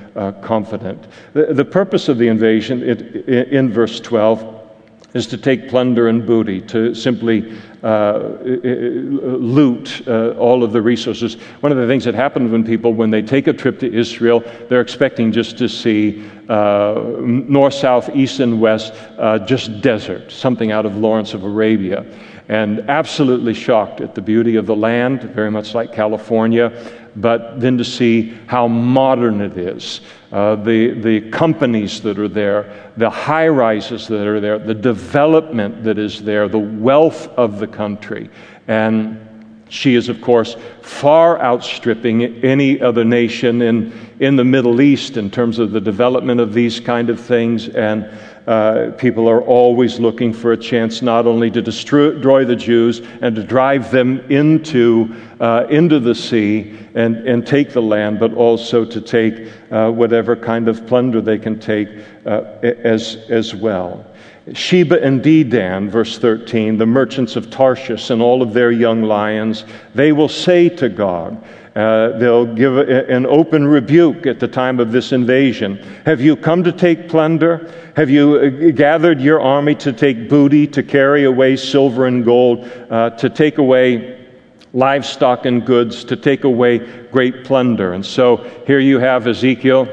[0.41, 1.07] confident.
[1.33, 4.61] The, the, purpose of the invasion it, in verse 12
[5.13, 11.35] is to take plunder and booty, to simply uh, loot uh, all of the resources.
[11.61, 14.41] One of the things that happens when people, when they take a trip to Israel,
[14.69, 20.71] they're expecting just to see uh, north, south, east, and west, uh, just desert, something
[20.71, 22.05] out of Lawrence of Arabia.
[22.51, 26.69] And absolutely shocked at the beauty of the land, very much like California
[27.15, 30.01] but then to see how modern it is.
[30.31, 35.83] Uh, the, the companies that are there, the high rises that are there, the development
[35.83, 38.29] that is there, the wealth of the country.
[38.67, 39.27] And
[39.67, 45.31] she is, of course, far outstripping any other nation in, in the Middle East in
[45.31, 47.69] terms of the development of these kind of things.
[47.69, 48.09] And
[48.47, 53.35] uh, people are always looking for a chance not only to destroy the Jews and
[53.35, 58.83] to drive them into, uh, into the sea and, and take the land, but also
[58.83, 61.87] to take uh, whatever kind of plunder they can take
[62.25, 64.05] uh, as, as well.
[64.53, 69.65] Sheba and Dedan, verse 13, the merchants of Tarshish and all of their young lions,
[69.93, 71.43] they will say to Gog,
[71.75, 75.77] uh, they'll give a, an open rebuke at the time of this invasion.
[76.05, 77.71] Have you come to take plunder?
[77.95, 82.69] Have you uh, gathered your army to take booty, to carry away silver and gold,
[82.89, 84.27] uh, to take away
[84.73, 87.93] livestock and goods, to take away great plunder?
[87.93, 89.87] And so here you have Ezekiel.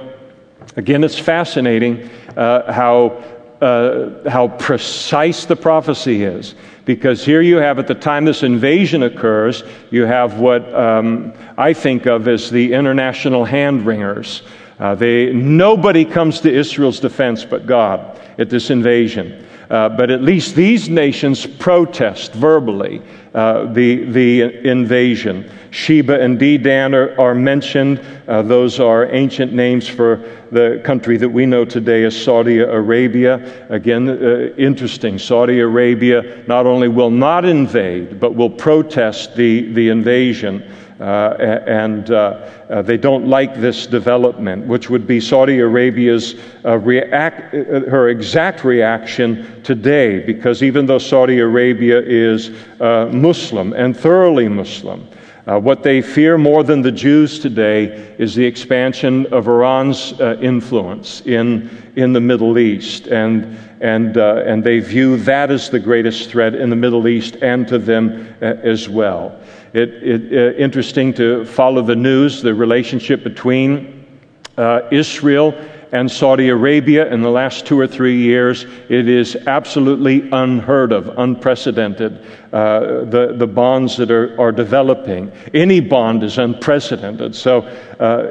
[0.76, 3.22] Again, it's fascinating uh, how,
[3.60, 6.56] uh, how precise the prophecy is
[6.88, 11.74] because here you have, at the time this invasion occurs, you have what um, I
[11.74, 14.40] think of as the international hand wringers.
[14.78, 19.46] Uh, they, nobody comes to Israel's defense but God at this invasion.
[19.70, 23.02] Uh, but at least these nations protest verbally
[23.34, 25.50] uh, the, the invasion.
[25.70, 28.00] Sheba and Dedan are, are mentioned.
[28.26, 30.16] Uh, those are ancient names for
[30.50, 33.66] the country that we know today as Saudi Arabia.
[33.68, 35.18] Again, uh, interesting.
[35.18, 40.62] Saudi Arabia not only will not invade, but will protest the, the invasion.
[41.00, 46.34] Uh, and uh, uh, they don't like this development, which would be Saudi Arabia's
[46.64, 55.06] react, her exact reaction today, because even though Saudi Arabia is Muslim and thoroughly Muslim,
[55.48, 60.36] uh, what they fear more than the Jews today is the expansion of Iran's uh,
[60.42, 63.06] influence in, in the Middle East.
[63.06, 67.36] And, and, uh, and they view that as the greatest threat in the Middle East
[67.40, 69.40] and to them as well.
[69.72, 74.06] It, it uh, interesting to follow the news, the relationship between
[74.56, 75.54] uh, Israel
[75.92, 78.64] and Saudi Arabia in the last two or three years.
[78.88, 82.24] It is absolutely unheard of, unprecedented.
[82.52, 85.32] Uh, the, the bonds that are, are developing.
[85.54, 87.34] Any bond is unprecedented.
[87.34, 87.62] So
[88.00, 88.30] uh,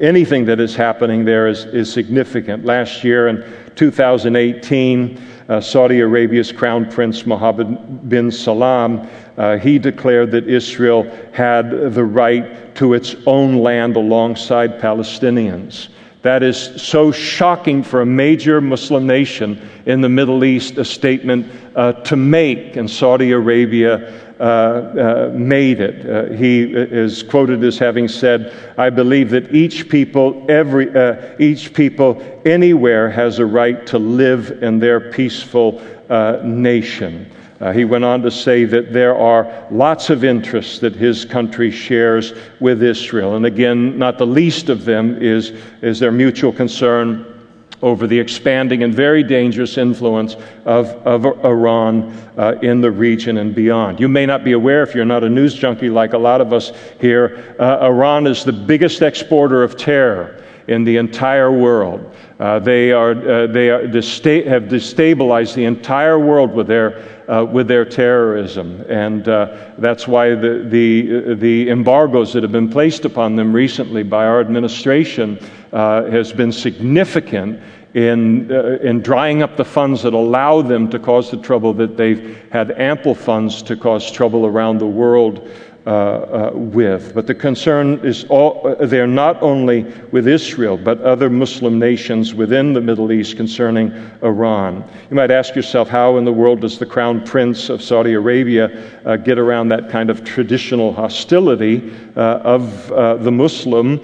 [0.00, 2.64] anything that is happening there is, is significant.
[2.64, 3.44] Last year in
[3.76, 11.70] 2018, uh, Saudi Arabia's Crown Prince Mohammed bin Salman, uh, he declared that Israel had
[11.94, 15.88] the right to its own land alongside Palestinians.
[16.22, 21.46] That is so shocking for a major Muslim nation in the Middle East, a statement
[21.76, 26.08] uh, to make, and Saudi Arabia uh, uh, made it.
[26.08, 31.72] Uh, he is quoted as having said, "I believe that each people, every uh, each
[31.72, 38.04] people anywhere has a right to live in their peaceful uh, nation." Uh, he went
[38.04, 43.34] on to say that there are lots of interests that his country shares with Israel.
[43.34, 45.52] And again, not the least of them is,
[45.82, 47.34] is their mutual concern
[47.82, 50.34] over the expanding and very dangerous influence
[50.64, 54.00] of, of Iran uh, in the region and beyond.
[54.00, 56.52] You may not be aware, if you're not a news junkie like a lot of
[56.52, 62.14] us here, uh, Iran is the biggest exporter of terror in the entire world.
[62.38, 67.44] Uh, they are, uh, they are desta- have destabilized the entire world with their, uh,
[67.44, 68.80] with their terrorism.
[68.88, 74.04] And uh, that's why the, the, the embargoes that have been placed upon them recently
[74.04, 75.40] by our administration
[75.72, 77.60] uh, has been significant
[77.94, 81.96] in, uh, in drying up the funds that allow them to cause the trouble that
[81.96, 85.50] they've had ample funds to cause trouble around the world
[85.88, 87.14] uh, uh, with.
[87.14, 92.34] But the concern is all, uh, there not only with Israel, but other Muslim nations
[92.34, 94.84] within the Middle East concerning Iran.
[95.08, 98.68] You might ask yourself, how in the world does the crown prince of Saudi Arabia
[99.06, 102.88] uh, get around that kind of traditional hostility of
[103.24, 103.98] the Muslim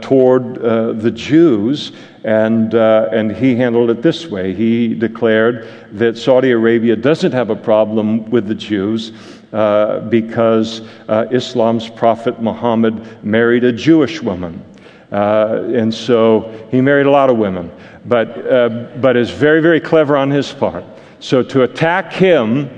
[0.00, 1.92] toward the Jews?
[2.24, 4.54] And, and he handled it this way.
[4.54, 9.12] He declared that Saudi Arabia doesn't have a problem with the Jews,
[9.52, 14.64] uh, because uh, Islam's prophet Muhammad married a Jewish woman.
[15.10, 17.72] Uh, and so he married a lot of women,
[18.04, 18.68] but, uh,
[19.00, 20.84] but is very, very clever on his part.
[21.20, 22.68] So to attack him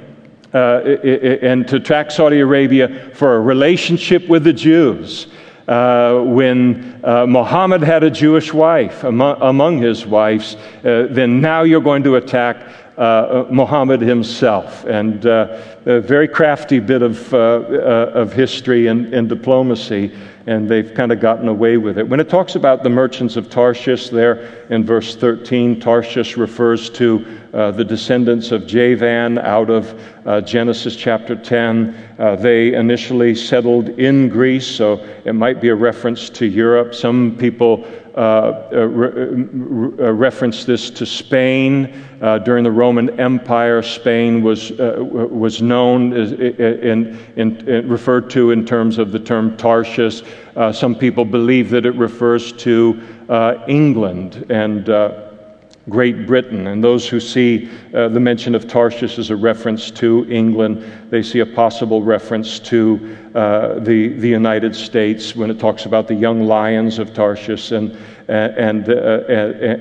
[0.55, 0.81] uh,
[1.43, 5.27] and to attack Saudi Arabia for a relationship with the Jews,
[5.71, 11.63] uh, when uh, Muhammad had a Jewish wife among, among his wives, uh, then now
[11.63, 14.85] you're going to attack uh, Muhammad himself.
[14.85, 20.15] And uh, a very crafty bit of, uh, uh, of history and, and, diplomacy,
[20.47, 22.07] and they've kind of gotten away with it.
[22.07, 27.41] When it talks about the merchants of Tarshish there in verse 13, Tarshish refers to
[27.55, 32.15] uh, the descendants of Javan out of uh, Genesis chapter 10.
[32.19, 36.95] Uh, they initially settled in Greece, so it might be a reference to Europe.
[36.95, 42.05] Some people uh, uh, Uh, uh, uh, re- uh, reference this to Spain.
[42.45, 49.19] during the Roman Empire, Spain was, was known in, referred to in terms of the
[49.19, 50.23] term Tarshish.
[50.73, 53.01] some people believe that it refers to
[53.67, 54.91] England and
[55.89, 56.67] Great Britain.
[56.67, 61.23] And those who see uh, the mention of Tarshish as a reference to England, they
[61.23, 66.15] see a possible reference to uh, the, the United States when it talks about the
[66.15, 67.97] young lions of Tarshish and,
[68.31, 69.25] and, uh,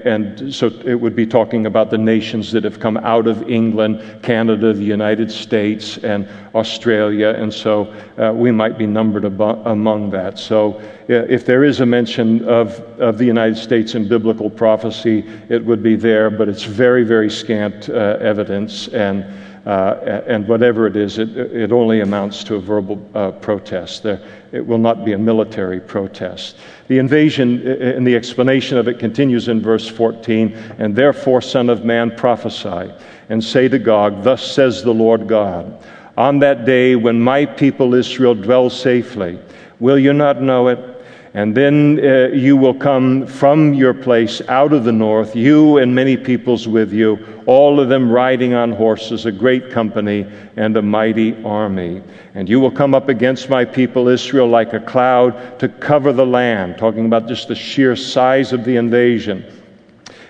[0.05, 4.01] and, so it would be talking about the nations that have come out of England,
[4.23, 10.39] Canada, the United States, and Australia, and so uh, we might be numbered among that.
[10.39, 15.63] So if there is a mention of, of the United States in biblical prophecy, it
[15.63, 19.25] would be there, but it's very, very scant uh, evidence, and
[19.65, 24.03] uh, and whatever it is, it, it only amounts to a verbal uh, protest.
[24.03, 26.57] There, it will not be a military protest.
[26.87, 30.53] The invasion and the explanation of it continues in verse 14.
[30.79, 32.91] And therefore, Son of Man, prophesy
[33.29, 35.83] and say to Gog, Thus says the Lord God,
[36.17, 39.39] on that day when my people Israel dwell safely,
[39.79, 40.98] will you not know it?
[41.33, 45.93] And then uh, you will come from your place out of the north, you and
[45.93, 50.25] many peoples with you, all of them riding on horses, a great company
[50.55, 52.01] and a mighty army.
[52.33, 56.25] And you will come up against my people Israel like a cloud to cover the
[56.25, 59.45] land, talking about just the sheer size of the invasion.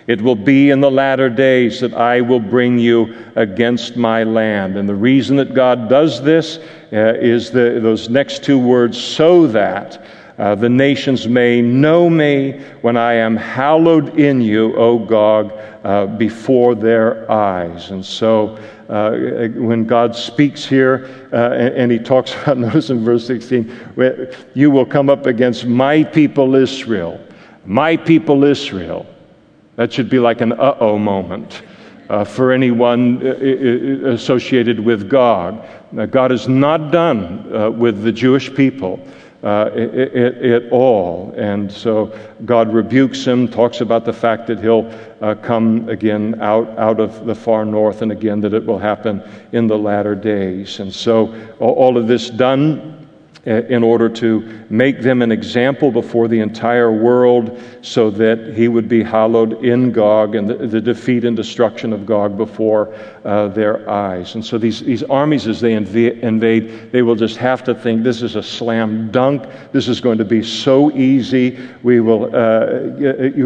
[0.07, 4.75] It will be in the latter days that I will bring you against my land.
[4.75, 6.57] And the reason that God does this
[6.91, 10.03] uh, is the, those next two words, so that
[10.39, 15.51] uh, the nations may know me when I am hallowed in you, O Gog,
[15.83, 17.91] uh, before their eyes.
[17.91, 23.03] And so uh, when God speaks here uh, and, and, he talks about, notice in
[23.03, 23.69] verse 16,
[24.53, 27.19] you will come up against my people Israel.
[27.65, 29.05] My people Israel.
[29.75, 31.63] That should be like an uh oh moment.
[32.09, 35.63] Uh, for anyone uh, associated with God.
[36.09, 39.05] God is not done uh, with the Jewish people
[39.43, 41.33] uh, at all.
[41.37, 46.67] And so God rebukes him, talks about the fact that he'll uh, come again out,
[46.77, 50.79] out of the far north, and again that it will happen in the latter days.
[50.79, 52.98] And so all of this done
[53.49, 58.87] in order to make them an example before the entire world so that he would
[58.87, 62.93] be hallowed in Gog and the, the defeat and destruction of Gog before
[63.25, 64.35] uh, their eyes.
[64.35, 68.03] And so these, these armies, as they inv- invade, they will just have to think
[68.03, 69.47] this is a slam dunk.
[69.71, 71.57] This is going to be so easy.
[71.81, 72.81] We will, uh,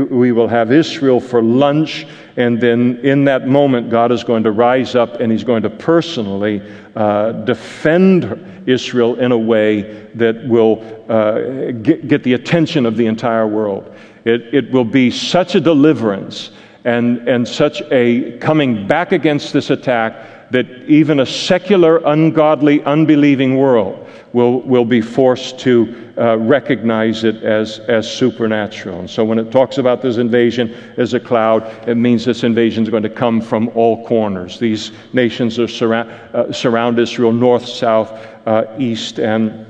[0.09, 2.05] we will have Israel for lunch
[2.35, 5.69] And then in that moment, God is going to rise up and He's going to
[5.69, 6.61] personally
[6.95, 13.05] uh, defend Israel in a way that will uh, get, get, the attention of the
[13.05, 13.93] entire world.
[14.25, 16.51] It, it will be such a deliverance
[16.85, 23.57] and, and such a coming back against this attack that even a secular, ungodly, unbelieving
[23.57, 24.02] world
[24.33, 28.99] will, will be forced to uh, recognize it as, as supernatural.
[28.99, 32.83] And so when it talks about this invasion as a cloud, it means this invasion
[32.83, 34.59] is going to come from all corners.
[34.59, 38.11] These nations are surround, uh, surround Israel north, south,
[38.47, 39.65] uh, east, and,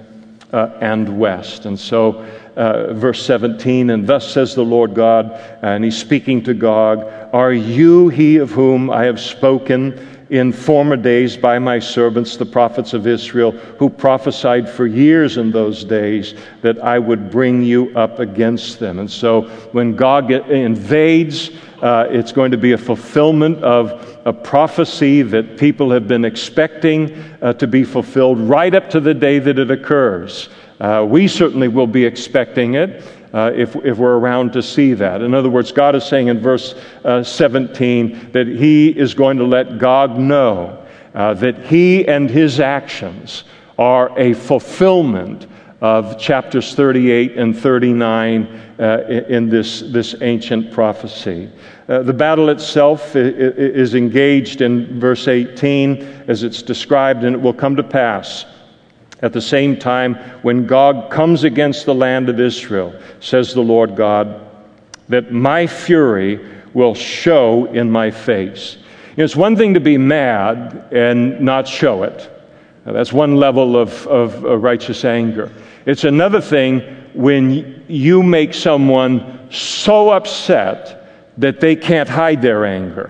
[0.53, 1.66] uh, and west.
[1.66, 6.53] And so uh, verse 17, and thus says the Lord God, and he's speaking to
[6.53, 7.03] Gog,
[7.34, 12.45] Are you he of whom I have spoken in former days by my servants, the
[12.45, 17.95] prophets of Israel, who prophesied for years in those days that I would bring you
[17.95, 18.99] up against them?
[18.99, 21.51] And so when Gog invades,
[21.82, 27.13] uh, it's going to be a fulfillment of a prophecy that people have been expecting
[27.41, 30.49] uh, to be fulfilled right up to the day that it occurs.
[30.80, 33.03] Uh, we certainly will be expecting it.
[33.34, 35.23] Uh, if, if we're around to see that.
[35.23, 39.43] In other words, God is saying in verse uh, 17 that He is going to
[39.43, 43.43] let Gog know uh, that He and His actions
[43.79, 45.47] are a fulfillment
[45.81, 48.45] of chapters 38 and 39
[48.79, 51.49] uh, in this, this ancient prophecy.
[51.89, 57.53] Uh, the battle itself is engaged in verse 18 as it's described, and it will
[57.53, 58.45] come to pass
[59.24, 63.95] at the same time, when Gog comes against the land of Israel, says the Lord
[63.95, 64.51] God,
[65.07, 68.78] that my fury will show in my face.
[69.15, 72.30] It's one thing to be mad and not show it.
[72.86, 75.49] Now, that's one level of, of uh, righteous anger.
[75.86, 76.82] It's another thing
[77.13, 81.07] when you make someone so upset
[81.38, 83.09] that they can't hide their anger.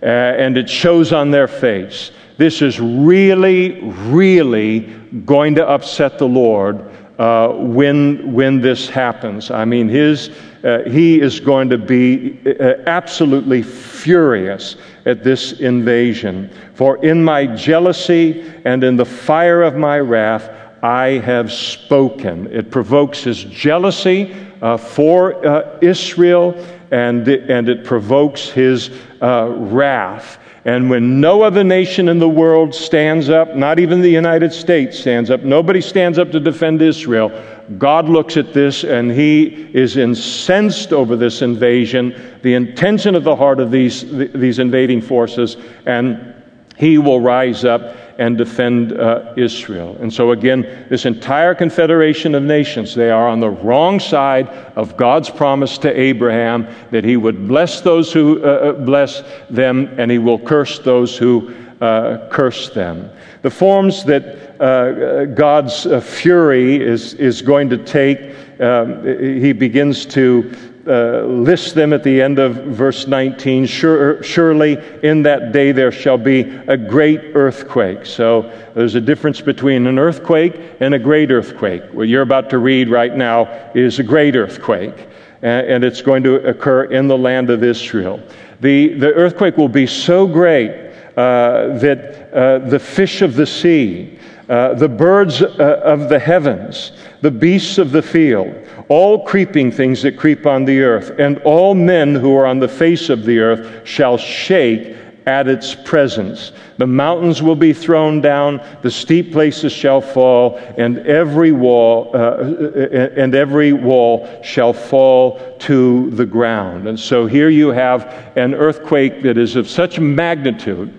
[0.00, 2.12] Uh, and it shows on their face.
[2.36, 4.80] This is really, really
[5.24, 9.52] going to upset the Lord uh, when, when this happens.
[9.52, 10.30] I mean, his,
[10.64, 14.74] uh, he is going to be uh, absolutely furious
[15.06, 16.50] at this invasion.
[16.74, 20.50] For in my jealousy and in the fire of my wrath,
[20.82, 22.52] I have spoken.
[22.52, 26.54] It provokes his jealousy uh, for uh, Israel
[26.90, 30.38] and, and it provokes his wrath.
[30.66, 34.98] And when no other nation in the world stands up, not even the United States
[34.98, 37.30] stands up, nobody stands up to defend Israel,
[37.76, 43.36] God looks at this and he is incensed over this invasion, the intention of the
[43.36, 46.34] heart of these, these invading forces, and
[46.76, 49.96] he will rise up and defend uh, Israel.
[50.00, 54.96] And so, again, this entire confederation of nations, they are on the wrong side of
[54.96, 60.10] God's promise to Abraham that he would bless those who uh, uh bless them and
[60.10, 63.10] he will curse those who uh, curse them.
[63.42, 70.06] The forms that uh, God's uh, fury is, is going to take, um, he begins
[70.06, 75.72] to uh, lists them at the end of verse 19 sure, surely in that day
[75.72, 78.04] there shall be a great earthquake.
[78.04, 78.42] So
[78.74, 81.82] there's a difference between an earthquake and a great earthquake.
[81.92, 85.08] What you're about to read right now is a great earthquake
[85.42, 88.18] and it's going to occur in the land of israel.
[88.60, 90.70] The, the earthquake will be so great
[91.16, 94.18] uh, that uh, the fish of the sea
[94.48, 96.92] uh, the birds uh, of the heavens
[97.22, 98.54] the beasts of the field
[98.88, 102.68] all creeping things that creep on the earth, and all men who are on the
[102.68, 106.52] face of the earth shall shake at its presence.
[106.76, 112.18] The mountains will be thrown down, the steep places shall fall, and every wall uh,
[112.18, 116.88] uh and every wall shall fall to the ground.
[116.88, 118.04] And so here you have
[118.36, 120.92] an earthquake that is of such magnitude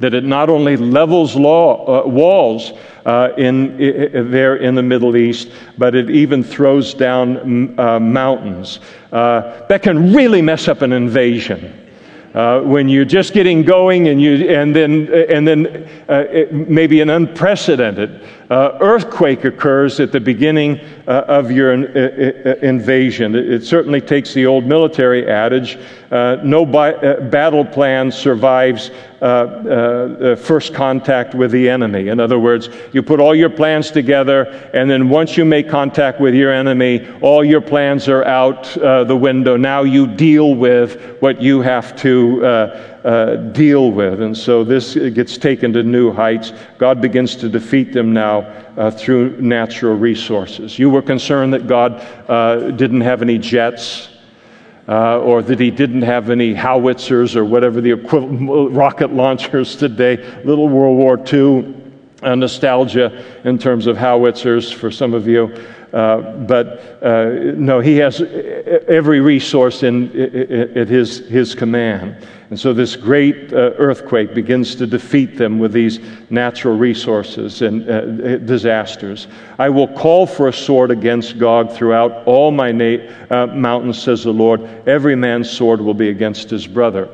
[0.00, 2.72] that it not only levels law, uh, walls
[3.06, 3.76] uh, in,
[4.30, 8.80] there in the Middle East, but it even throws down uh, mountains.
[9.12, 11.76] Uh, that can really mess up an invasion.
[12.34, 17.10] Uh, when you're just getting going and, you, and then, and then uh, maybe an
[17.10, 23.36] unprecedented uh, earthquake occurs at the beginning uh, of your in, uh, uh invasion.
[23.36, 25.78] It, it, certainly takes the old military adage
[26.10, 28.90] uh, no bi- uh, battle plan survives
[29.20, 32.08] first contact with the enemy.
[32.08, 36.20] In other words, you put all your plans together, and then once you make contact
[36.20, 39.56] with your enemy, all your plans are out the window.
[39.56, 42.42] Now you deal with what you have to
[43.04, 44.20] uh, deal with.
[44.20, 46.52] And so this gets taken to new heights.
[46.78, 48.40] God begins to defeat them now
[48.76, 50.78] uh, through natural resources.
[50.78, 54.08] You were concerned that God uh, didn't have any jets.
[54.88, 60.16] uh, or that he didn't have any howitzers or whatever the equivalent rocket launchers today.
[60.44, 61.74] Little World War II
[62.22, 65.54] uh, nostalgia in terms of howitzers for some of you.
[65.92, 70.10] Uh, but uh, no, he has every resource in,
[70.76, 72.26] at his, his command.
[72.50, 77.88] And so this great uh, earthquake begins to defeat them with these natural resources and
[77.88, 79.28] uh, disasters.
[79.56, 84.24] I will call for a sword against Gog throughout all my na- uh, mountains, says
[84.24, 84.62] the Lord.
[84.88, 87.08] Every man's sword will be against his brother.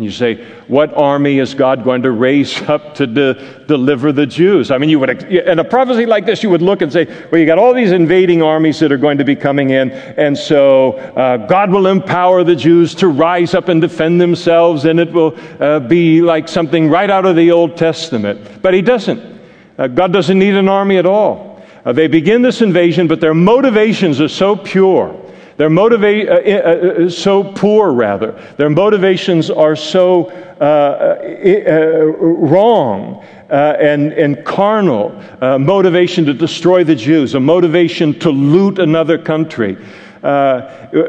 [0.00, 4.70] You say, what army is God going to raise up to de- deliver the Jews?
[4.70, 7.38] I mean, you would, in a prophecy like this, you would look and say, well,
[7.38, 10.92] you got all these invading armies that are going to be coming in, and so
[10.92, 15.38] uh, God will empower the Jews to rise up and defend themselves, and it will
[15.60, 18.62] uh, be like something right out of the Old Testament.
[18.62, 19.40] But He doesn't.
[19.76, 21.62] Uh, God doesn't need an army at all.
[21.84, 25.14] Uh, they begin this invasion, but their motivations are so pure
[25.60, 28.32] they're motiva- uh, uh, uh, so poor, rather.
[28.56, 35.22] Their motivations are so uh, uh, uh wrong and, and carnal.
[35.58, 39.76] motivation to destroy the Jews, a motivation to loot another country.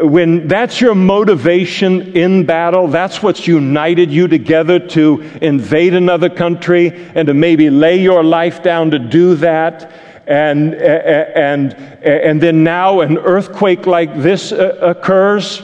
[0.03, 6.91] when that's your motivation in battle, that's what's united you together to invade another country
[7.15, 9.93] and to maybe lay your life down to do that
[10.27, 15.63] and, and, and then now an earthquake like this uh, occurs,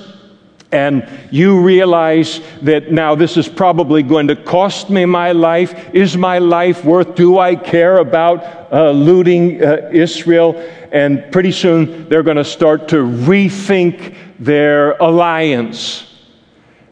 [0.72, 5.94] and you realize that now this is probably going to cost me my life.
[5.94, 7.16] Is my life worth?
[7.16, 10.56] Do I care about uh, looting uh, Israel?
[10.92, 16.14] And pretty soon they're going to start to rethink their alliance.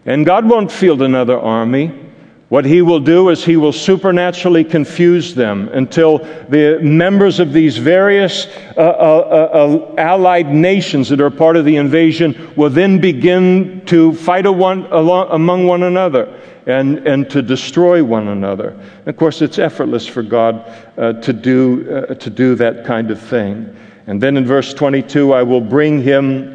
[0.05, 2.04] And God won't field another army.
[2.49, 7.77] What he will do is he will supernaturally confuse them until the members of these
[7.77, 8.45] various
[8.77, 13.83] uh, uh, uh, uh allied nations that are part of the invasion will then begin
[13.87, 18.79] to fight one, along, among one another and, and to destroy one another.
[19.07, 23.19] Of course, it's effortless for God uh, to, do, uh, to do that kind of
[23.19, 23.75] thing.
[24.07, 26.54] And then in verse 22, I will bring him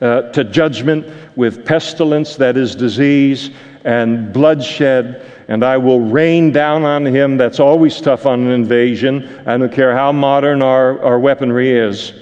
[0.00, 3.50] to judgment with pestilence, that is disease
[3.86, 7.36] and bloodshed, and I will rain down on him.
[7.36, 9.42] That's always tough on an invasion.
[9.46, 12.12] I don't care how modern our, our weaponry is.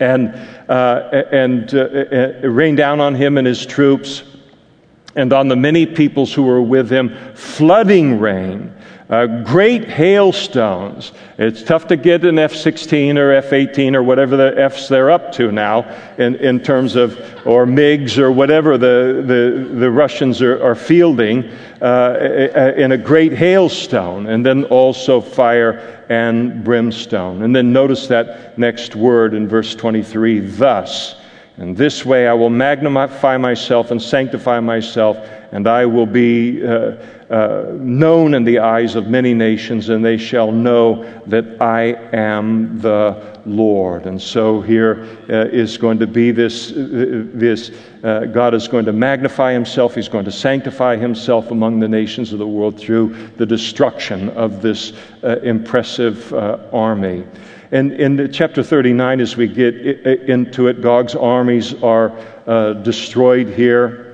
[0.00, 0.34] And,
[0.68, 4.24] uh, and uh, uh, rain down on him and his troops,
[5.14, 8.74] and on the many peoples who were with him, flooding rain
[9.12, 11.12] uh, great hailstones.
[11.36, 15.10] It's tough to get an F 16 or F 18 or whatever the Fs they're
[15.10, 15.82] up to now
[16.16, 21.44] in, in terms of, or MiGs or whatever the, the, the Russians are, are fielding
[21.82, 24.28] uh, in a great hailstone.
[24.28, 27.42] And then also fire and brimstone.
[27.42, 31.21] And then notice that next word in verse 23 thus.
[31.56, 35.16] And this way I will magnify myself and sanctify myself,
[35.52, 36.64] and I will be.
[36.64, 36.96] Uh,
[37.32, 42.78] uh, known in the eyes of many nations, and they shall know that I am
[42.78, 44.04] the Lord.
[44.04, 47.70] And so here uh, is going to be this, uh, this
[48.04, 52.34] uh, God is going to magnify himself, he's going to sanctify himself among the nations
[52.34, 54.92] of the world through the destruction of this
[55.24, 57.24] uh, impressive army.
[57.72, 62.10] And in chapter 39, as we get into it, Gog's armies are
[62.82, 64.12] destroyed here.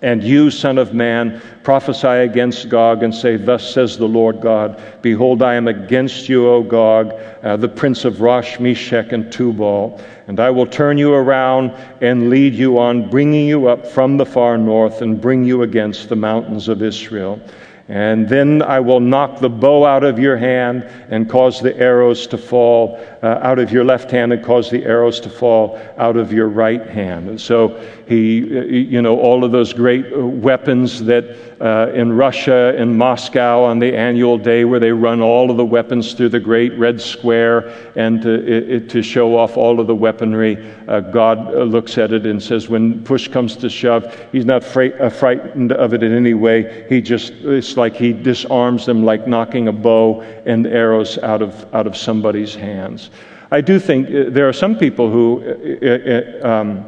[0.00, 4.82] And you, Son of Man, prophesy against Gog and say, Thus says the Lord God,
[5.00, 9.98] Behold, I am against you, O Gog, uh, the prince of Rosh, Meshech, and Tubal.
[10.26, 11.70] And I will turn you around
[12.02, 16.10] and lead you on, bringing you up from the far north and bring you against
[16.10, 17.40] the mountains of Israel.
[17.88, 22.26] And then I will knock the bow out of your hand and cause the arrows
[22.28, 26.18] to fall uh, out of your left hand and cause the arrows to fall out
[26.18, 27.30] of your right hand.
[27.30, 27.68] And so
[28.06, 31.24] he, uh, you know, all of those great uh, weapons that
[31.58, 35.64] uh, in Russia, in Moscow, on the annual day where they run all of the
[35.64, 39.94] weapons through the great red square and to, it, to show off all of the
[39.94, 40.70] weaponry.
[40.86, 44.62] Uh, God uh, looks at it and says, when push comes to shove, He's not
[44.62, 46.86] fra- frightened of it in any way.
[46.90, 51.74] He just, it's like He disarms them like knocking a bow and arrows out of,
[51.74, 53.08] out of somebody's hands.
[53.54, 56.84] I do think uh, there are some people who uh, um,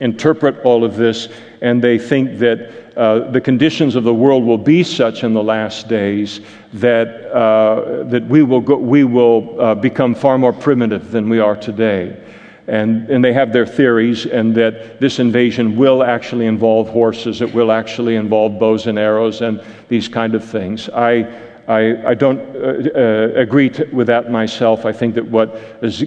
[0.00, 1.28] interpret all of this
[1.60, 5.42] and they think that uh, the conditions of the world will be such in the
[5.42, 6.40] last days
[6.72, 11.38] that, uh, that we will, go, we will uh, become far more primitive than we
[11.38, 12.20] are today.
[12.66, 17.52] And, and they have their theories, and that this invasion will actually involve horses, it
[17.54, 20.88] will actually involve bows and arrows and these kind of things.
[20.88, 24.84] I, I, I don't uh, uh, agree to, with that myself.
[24.84, 25.54] I think that what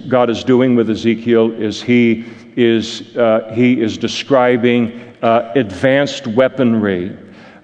[0.08, 7.16] God is doing with Ezekiel is he is, uh, he is describing uh, advanced weaponry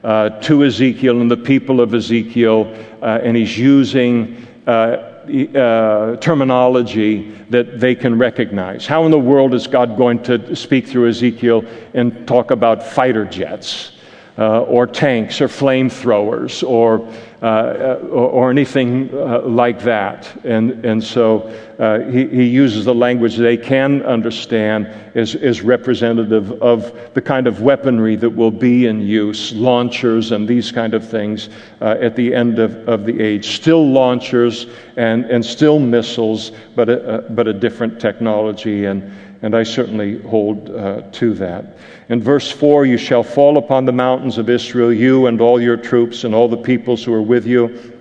[0.02, 7.80] uh, to Ezekiel and the people of Ezekiel, uh, and he's using uh, terminology that
[7.80, 8.86] they can recognize.
[8.86, 13.26] How in the world is God going to speak through Ezekiel and talk about fighter
[13.26, 13.92] jets?
[14.38, 17.06] Uh, or tanks or flamethrowers or,
[17.42, 20.30] uh, uh, or, anything uh, like that.
[20.44, 26.52] And, and so uh, he, he uses the language they can understand as, as representative
[26.60, 31.08] of the kind of weaponry that will be in use, launchers and these kind of
[31.08, 31.48] things
[31.80, 33.56] uh, at the end of, of the age.
[33.56, 34.66] Still launchers
[34.98, 38.84] and, and still missiles, but a, but a different technology.
[38.84, 39.10] And,
[39.42, 41.78] and I certainly hold uh, to that.
[42.08, 45.76] In verse 4, you shall fall upon the mountains of Israel, you and all your
[45.76, 47.96] troops and all the peoples who are with you.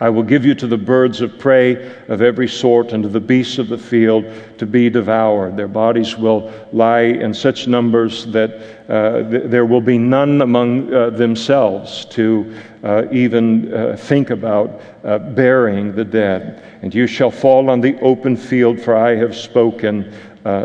[0.00, 3.20] I will give you to the birds of prey of every sort and to the
[3.20, 4.24] beasts of the field
[4.58, 5.56] to be devoured.
[5.56, 10.92] Their bodies will lie in such numbers that uh, th- there will be none among
[10.92, 16.62] uh, themselves to uh, even uh, think about uh, burying the dead.
[16.82, 20.12] And you shall fall on the open field, for I have spoken,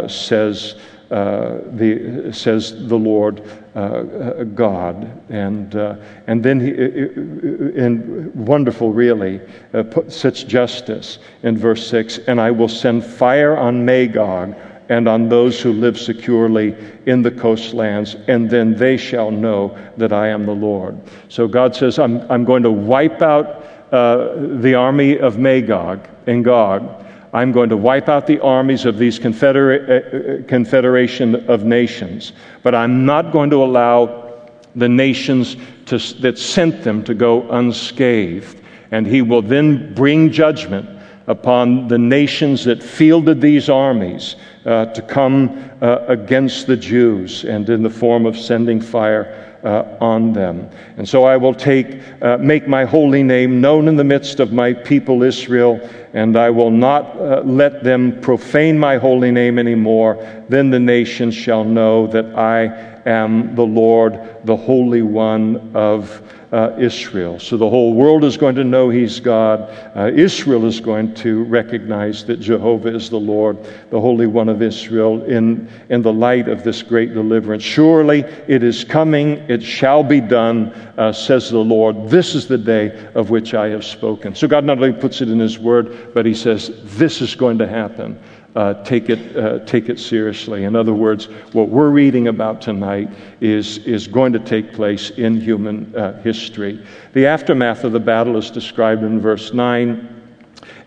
[0.08, 0.76] says
[1.12, 3.42] uh, the, says the Lord
[3.74, 5.10] uh, God.
[5.32, 5.96] And, uh,
[6.28, 9.42] and then, he, wonderful, really,
[9.74, 14.56] uh, such justice in verse 6 And I will send fire on Magog
[14.90, 16.76] and on those who live securely
[17.08, 21.00] in the coastlands, and then they shall know that I am the Lord.
[21.28, 26.46] So God says, I'm, I'm going to wipe out uh, the army of Magog and
[26.46, 26.99] Gog
[27.34, 32.74] I'm going to wipe out the armies of these confedera- uh, confederation of nations, but
[32.74, 35.56] I'm not going to allow the nations
[35.88, 38.62] to, that sent them to go unscathed.
[38.92, 40.90] And he will then bring judgment
[41.28, 47.70] upon the nations that fielded these armies uh, to come uh, against the Jews and
[47.70, 50.70] in the form of sending fire uh, on them.
[50.98, 54.52] And so I will take, uh, make my holy name known in the midst of
[54.52, 55.80] my people Israel,
[56.14, 60.18] and I will not uh, let them profane my holy name anymore.
[60.50, 66.22] Then the nations shall know that I am the Lord, the Holy One of
[66.52, 67.40] uh, Israel.
[67.40, 69.70] So the whole world is going to know He's God.
[69.96, 73.58] Uh, Israel is going to recognize that Jehovah is the Lord,
[73.92, 77.64] the Holy One of Israel, in, in the light of this great deliverance.
[77.64, 82.10] Surely it is coming, it shall be done, uh, says the Lord.
[82.10, 84.34] This is the day of which I have spoken.
[84.34, 87.60] So God not only puts it in His Word, but He says, This is going
[87.60, 88.20] to happen
[88.56, 90.64] uh, take, it, uh, take it seriously.
[90.64, 93.10] In other words, what we're reading about tonight
[93.42, 96.84] is, is going to take place in human uh, history.
[97.14, 100.16] The aftermath of the battle is described in verse 9.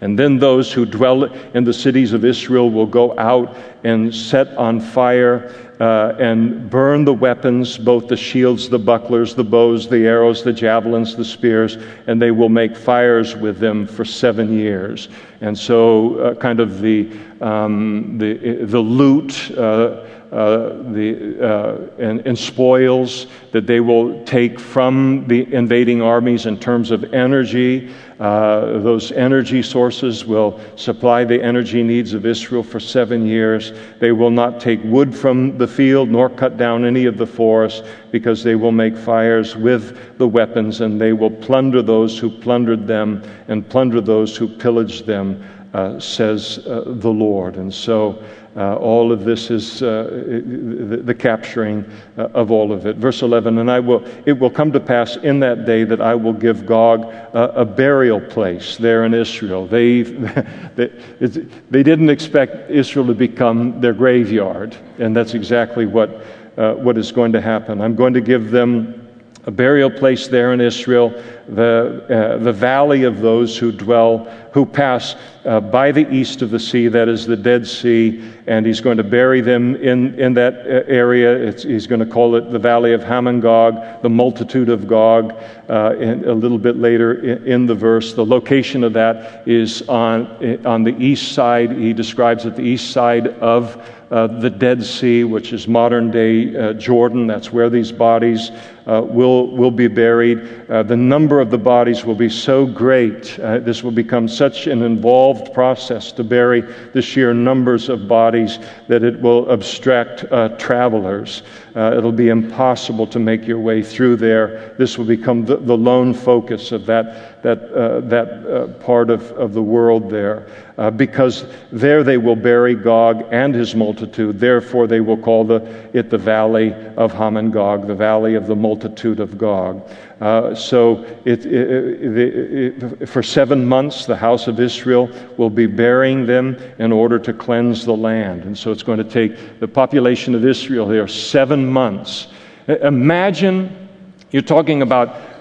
[0.01, 4.49] And then those who dwell in the cities of Israel will go out and set
[4.57, 10.07] on fire uh, and burn the weapons, both the shields, the bucklers, the bows, the
[10.07, 11.76] arrows, the javelins, the spears,
[12.07, 15.09] and they will make fires with them for seven years.
[15.41, 17.11] And so, uh, kind of the,
[17.41, 19.51] um, the, the loot.
[19.51, 26.47] Uh, uh, the, uh, and, and, spoils that they will take from the invading armies
[26.47, 27.93] in terms of energy.
[28.23, 33.73] Uh, those energy sources will supply the energy needs of Israel for seven years.
[33.99, 37.85] They will not take wood from the field nor cut down any of the forest
[38.12, 42.87] because they will make fires with the weapons and they will plunder those who plundered
[42.87, 45.43] them and plunder those who pillaged them,
[45.75, 47.57] uh, says uh, the Lord.
[47.57, 48.23] And so
[48.55, 52.96] uh, all of this is uh, the, the, capturing uh, of all of it.
[52.96, 56.14] Verse 11, and I will, it will come to pass in that day that I
[56.14, 59.66] will give Gog a burial place there in Israel.
[59.66, 60.03] They,
[60.76, 60.88] they,
[61.18, 66.11] they didn't expect Israel to become their graveyard, and that's exactly what,
[66.59, 67.80] uh, what is going to happen.
[67.80, 69.01] I'm going to give them
[69.45, 71.11] a burial place there in Israel,
[71.49, 76.51] the, uh, the valley of those who dwell, who pass uh, by the east of
[76.51, 80.34] the sea, that is the Dead Sea, and he's going to bury them in, in
[80.34, 81.34] that uh, area.
[81.34, 85.32] It's, he's going to call it the valley of Hamon-Gog, the multitude of Gog,
[85.68, 88.14] uh, and a little bit later in, in, the verse.
[88.14, 91.72] The location of that is on, on the east side.
[91.72, 96.55] He describes it the east side of uh, the Dead Sea, which is modern day
[96.55, 97.27] uh, Jordan.
[97.27, 98.51] That's where these bodies
[98.87, 100.69] uh, will, will be buried.
[100.69, 103.39] Uh, the number of the bodies will be so great.
[103.39, 106.61] Uh, this will become such an involved process to bury
[106.93, 111.43] the sheer numbers of bodies that it will abstract uh, travelers.
[111.75, 114.75] it'll be impossible to make your way through there.
[114.77, 119.30] This will become the, the lone focus of that that, uh, that uh, part of,
[119.32, 120.47] of the world there,
[120.78, 124.38] uh, because there they will bury Gog and his multitude.
[124.38, 125.61] Therefore, they will call the,
[125.93, 129.88] it the valley of Hamon-Gog, the valley of the multitude of Gog.
[130.20, 136.26] Uh, so, it, it, it, for seven months, the house of Israel will be burying
[136.26, 138.45] them in order to cleanse the land.
[138.45, 142.28] And so, it's going to take the population of Israel there seven months.
[142.68, 143.88] Imagine
[144.30, 145.32] you're talking about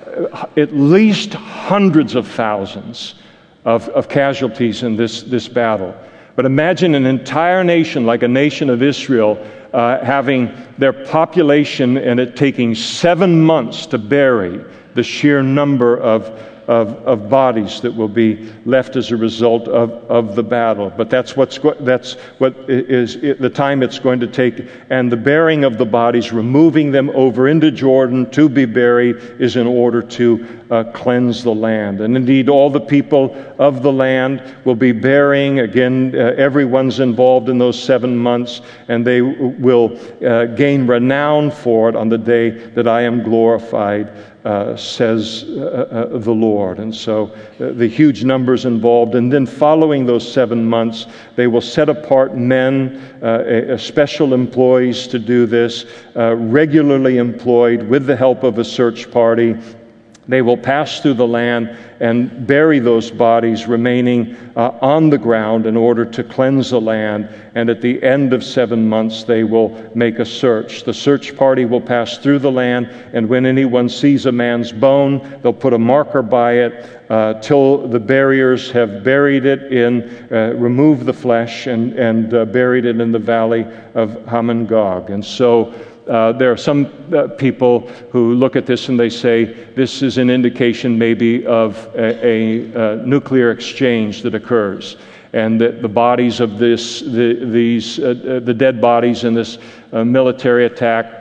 [0.58, 3.16] at least hundreds of thousands
[3.66, 5.96] of, of casualties in this, this battle.
[6.36, 9.38] But imagine an entire nation, like a nation of Israel,
[9.74, 16.38] uh, having their population and it taking seven months to bury the sheer number of
[16.68, 20.92] of, of bodies that will be left as a result of, of the battle.
[20.96, 24.68] But that's, what's that's what is the time it's going to take.
[24.90, 29.56] And the burying of the bodies, removing them over into Jordan to be buried, is
[29.56, 32.02] in order to uh, cleanse the land.
[32.02, 35.60] And indeed, all the people of the land will be burying.
[35.60, 41.90] Again, uh, everyone's involved in those seven months, and they will uh, gain renown for
[41.90, 46.80] it on the day that I am glorified uh, says uh, uh, the Lord.
[46.80, 47.28] And so
[47.60, 49.16] uh, the huge numbers involved.
[49.16, 55.20] And then following those seven months, they will set apart men, uh, special employees to
[55.20, 55.86] do this,
[56.16, 59.56] uh, regularly employed with the help of a search party
[60.32, 65.66] they will pass through the land and bury those bodies remaining uh, on the ground
[65.68, 67.30] in order to cleanse the land.
[67.54, 70.84] And at the end of seven months, they will make a search.
[70.84, 75.40] The search party will pass through the land, and when anyone sees a man's bone,
[75.42, 80.54] they'll put a marker by it uh, till the barriers have buried it in, uh,
[80.56, 85.10] removed the flesh, and, and uh, buried it in the valley of Hamon-Gog.
[85.10, 85.74] And so
[86.12, 90.18] uh, there are some uh, people who look at this and they say this is
[90.18, 94.98] an indication maybe of a, a, a nuclear exchange that occurs
[95.32, 99.58] and that the bodies of this, the, these, uh, uh the dead bodies in this
[99.94, 101.21] uh, military attack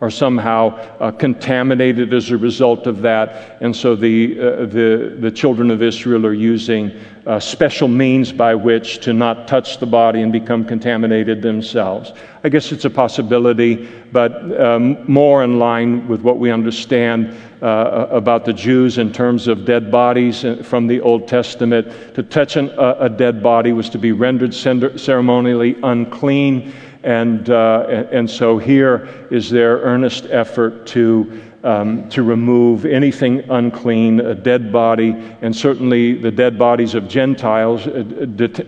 [0.00, 3.58] are somehow uh, contaminated as a result of that.
[3.60, 6.92] And so the, uh, the, the children of Israel are using
[7.26, 12.12] uh, special means by which to not touch the body and become contaminated themselves.
[12.42, 18.06] I guess it's a possibility, but um, more in line with what we understand uh,
[18.10, 22.14] about the Jews in terms of dead bodies uh, from the Old Testament.
[22.14, 26.72] To touch an, a dead body was to be rendered ceremonially unclean.
[27.02, 34.20] And, uh, and so here is their earnest effort to, um, to remove anything unclean,
[34.20, 38.02] a dead body, and certainly the dead bodies of Gentiles, uh,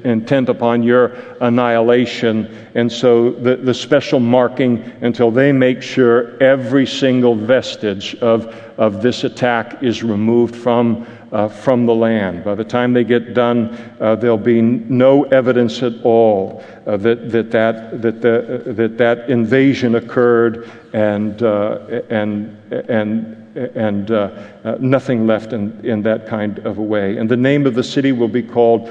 [0.04, 1.08] intent upon your
[1.42, 2.46] annihilation.
[2.74, 8.46] And so the, the special marking until they make sure every single vestige of,
[8.78, 12.44] of this attack is removed from uh, from the land.
[12.44, 13.70] By the time they get done,
[14.00, 19.30] uh, there'll be no evidence at all uh, that, that, that, that, the, that that
[19.30, 21.78] invasion occurred and, uh,
[22.10, 24.30] and, and, and uh,
[24.64, 27.16] uh, nothing left in, in that kind of a way.
[27.16, 28.90] And the name of the city will be called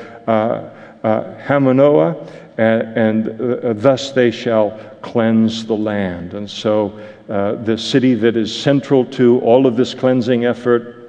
[1.04, 2.28] Hamonah,
[2.58, 6.34] and, and thus they shall cleanse the land.
[6.34, 11.01] And so the city that is central to all of this cleansing effort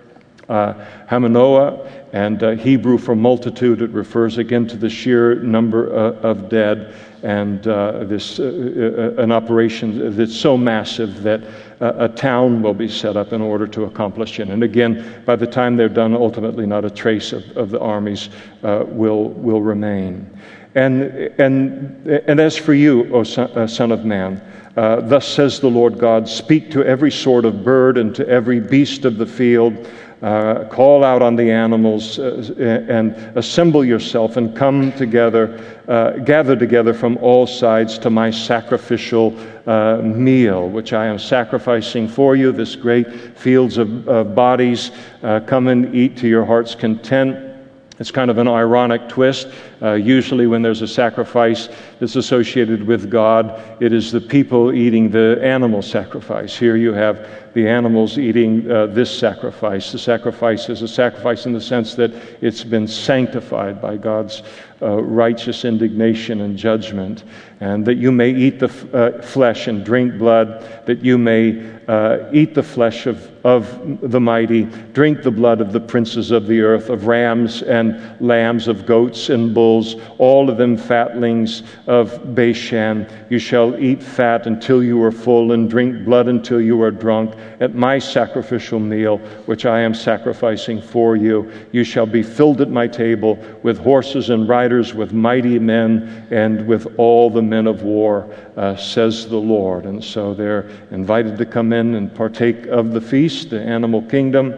[0.53, 3.81] uh, Hamonah, and uh, Hebrew for multitude.
[3.81, 9.33] It refers again to the sheer number uh, of dead, and uh, this uh, an
[9.33, 11.43] operation that's so massive that
[11.81, 14.49] a town will be set up in order to accomplish it.
[14.49, 18.29] And again, by the time they're done, ultimately not a trace of, of the armies
[18.63, 20.31] will will remain.
[20.75, 21.03] And
[21.41, 24.43] and and as for you, O son, son of man.
[24.77, 28.59] Uh, thus says the Lord God Speak to every sort of bird and to every
[28.59, 29.87] beast of the field,
[30.23, 32.55] uh, call out on the animals uh,
[32.89, 39.37] and assemble yourself and come together, uh, gather together from all sides to my sacrificial
[39.67, 44.93] uh, meal, which I am sacrificing for you, this great fields of, of bodies.
[45.23, 47.53] Uh, come and eat to your heart's content.
[47.99, 49.49] It's kind of an ironic twist.
[49.81, 51.69] Uh, usually, when there's a sacrifice
[52.01, 56.57] that's associated with God, it is the people eating the animal sacrifice.
[56.57, 59.93] Here you have the animals eating uh, this sacrifice.
[59.93, 64.43] The sacrifice is a sacrifice in the sense that it's been sanctified by God's
[64.83, 67.23] uh, righteous indignation and judgment,
[67.61, 71.71] and that you may eat the f- uh, flesh and drink blood, that you may
[71.87, 76.49] uh, eat the flesh of, of the mighty, drink the blood of the princes of
[76.49, 82.35] the earth, of rams and lambs, of goats and bulls, all of them fatlings of
[82.35, 83.07] Bashan.
[83.31, 87.35] You shall eat fat until you are full, and drink blood until you are drunk.
[87.61, 92.71] At my sacrificial meal, which I am sacrificing for you, you shall be filled at
[92.71, 97.83] my table with horses and riders, with mighty men, and with all the men of
[97.83, 99.87] war, uh, says the Lord.
[99.87, 104.55] And so they're invited to come in and partake of the feast, the animal kingdom.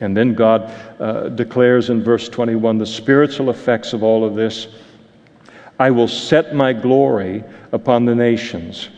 [0.00, 4.68] And then God uh, declares in verse 21 the spiritual effects of all of this
[5.78, 8.88] I will set my glory upon the nations.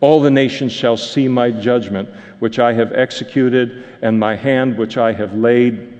[0.00, 4.96] All the nations shall see my judgment, which I have executed, and my hand, which
[4.96, 5.98] I have laid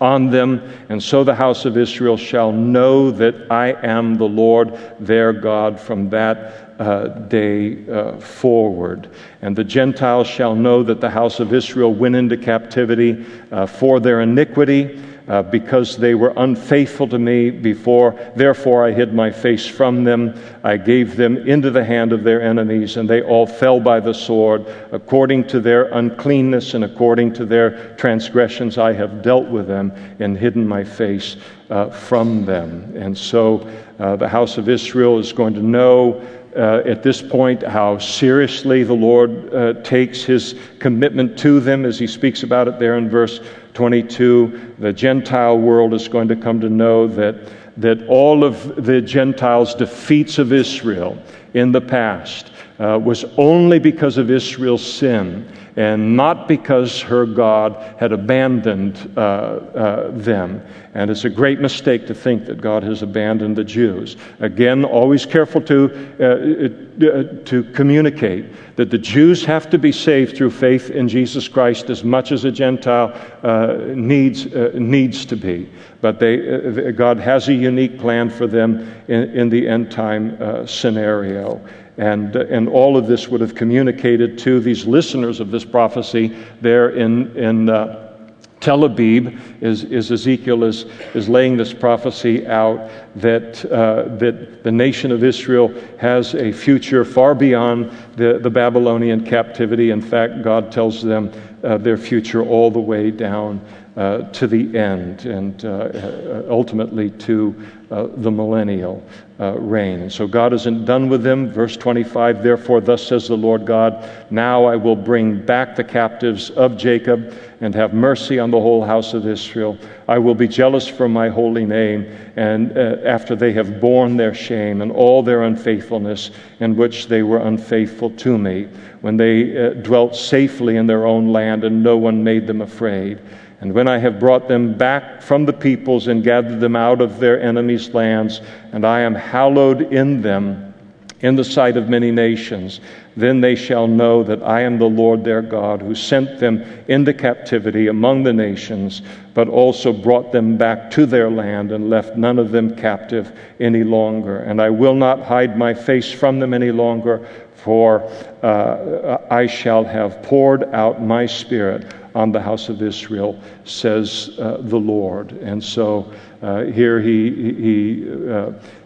[0.00, 4.78] on them, and so the house of Israel shall know that I am the Lord
[4.98, 9.10] their God from that uh, day uh, forward.
[9.42, 14.00] And the Gentiles shall know that the house of Israel went into captivity uh, for
[14.00, 14.98] their iniquity
[15.28, 18.18] uh, because they were unfaithful to me before.
[18.36, 20.40] Therefore, I hid my face from them.
[20.64, 24.14] I gave them into the hand of their enemies, and they all fell by the
[24.14, 24.66] sword.
[24.92, 30.36] According to their uncleanness and according to their transgressions, I have dealt with them and
[30.36, 31.36] hidden my face
[31.70, 32.92] uh, from them.
[32.96, 33.68] And so
[33.98, 36.26] uh, the house of Israel is going to know.
[36.56, 41.96] Uh, at this point, how seriously the Lord uh, takes his commitment to them as
[41.96, 43.40] he speaks about it there in verse
[43.74, 47.36] 22, the Gentile world is going to come to know that,
[47.76, 51.22] that all of the Gentiles' defeats of Israel
[51.54, 57.96] in the past uh, was only because of Israel's sin and not because her God
[57.98, 60.62] had abandoned uh, uh, them.
[60.92, 64.18] And it's a great mistake to think that God has abandoned the Jews.
[64.40, 70.36] Again, always careful to, uh, uh, to communicate that the Jews have to be saved
[70.36, 75.36] through faith in Jesus Christ as much as a Gentile uh, needs, uh, needs to
[75.36, 75.70] be.
[76.02, 81.58] But they, God has a unique plan for them in, in the end time scenario.
[82.00, 86.90] And, and all of this would have communicated to these listeners of this prophecy there
[86.90, 88.10] in, in uh,
[88.58, 94.72] Tel Aviv, is, is Ezekiel is, is laying this prophecy out that, uh, that the
[94.72, 99.90] nation of Israel has a future far beyond the, the Babylonian captivity.
[99.90, 101.30] In fact, God tells them
[101.62, 103.60] uh, their future all the way down
[103.96, 107.54] uh, to the end and uh, uh ultimately to
[107.90, 109.02] uh, the millennial
[109.40, 110.02] uh, reign.
[110.02, 111.50] And so God isn't done with them.
[111.50, 116.50] Verse 25 Therefore, thus says the Lord God, now I will bring back the captives
[116.50, 119.76] of Jacob and have mercy on the whole house of Israel.
[120.06, 124.34] I will be jealous for my holy name, and uh, after they have borne their
[124.34, 126.30] shame and all their unfaithfulness
[126.60, 128.68] in which they were unfaithful to me,
[129.00, 133.18] when they dwelt safely in their own land and no one made them afraid.
[133.60, 137.20] And when I have brought them back from the peoples and gathered them out of
[137.20, 138.40] their enemies' lands,
[138.72, 140.74] and I am hallowed in them
[141.20, 142.80] in the sight of many nations,
[143.14, 147.12] then they shall know that I am the Lord their God, who sent them into
[147.12, 149.02] captivity among the nations,
[149.34, 153.84] but also brought them back to their land and left none of them captive any
[153.84, 154.38] longer.
[154.38, 158.02] And I will not hide my face from them any longer, for
[158.42, 164.58] uh, I shall have poured out my spirit on the house of Israel, says uh,
[164.60, 165.32] the Lord.
[165.32, 168.04] And so uh, here he, he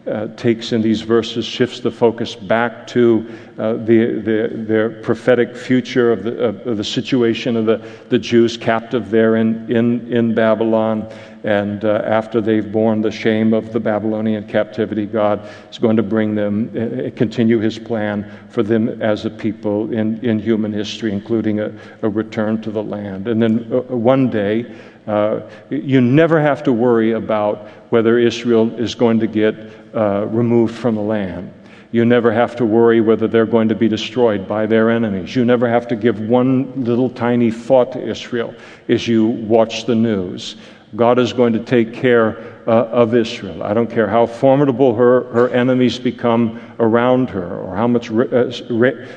[0.06, 3.26] uh, uh, takes in these verses, shifts the focus back to
[3.58, 7.76] uh, the, the, their prophetic future of the, of, of the situation of the,
[8.08, 11.12] the Jews captive there in, in, in Babylon.
[11.44, 16.02] And uh, after they've borne the shame of the Babylonian captivity, God is going to
[16.02, 21.12] bring them, uh, continue his plan for them as a people in, in human history,
[21.12, 23.28] including a, a return to the land.
[23.28, 24.74] And then uh, one day,
[25.06, 25.40] uh,
[25.70, 29.54] you never have to worry about whether Israel is going to get
[29.94, 31.52] uh, removed from the land.
[31.92, 35.36] You never have to worry whether they're going to be destroyed by their enemies.
[35.36, 38.54] You never have to give one little tiny thought to Israel
[38.88, 40.56] as you watch the news.
[40.96, 43.62] God is going to take care uh, of Israel.
[43.62, 48.50] I don't care how formidable her, her enemies become around her or how much uh,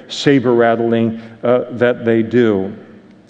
[0.07, 2.75] saber rattling uh, that they do.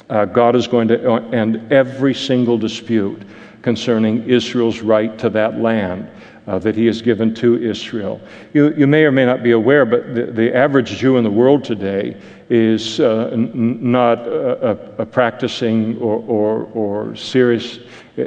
[0.10, 3.22] Uh, God is going to end every single dispute
[3.62, 6.10] concerning Israel's right to that land.
[6.48, 8.22] uh, that he has given to Israel.
[8.54, 11.32] You, you may or may not be aware, but the, the average Jew in the
[11.32, 12.20] world today
[12.50, 17.80] is uh, n- not a, a, a, practicing or, or, or serious,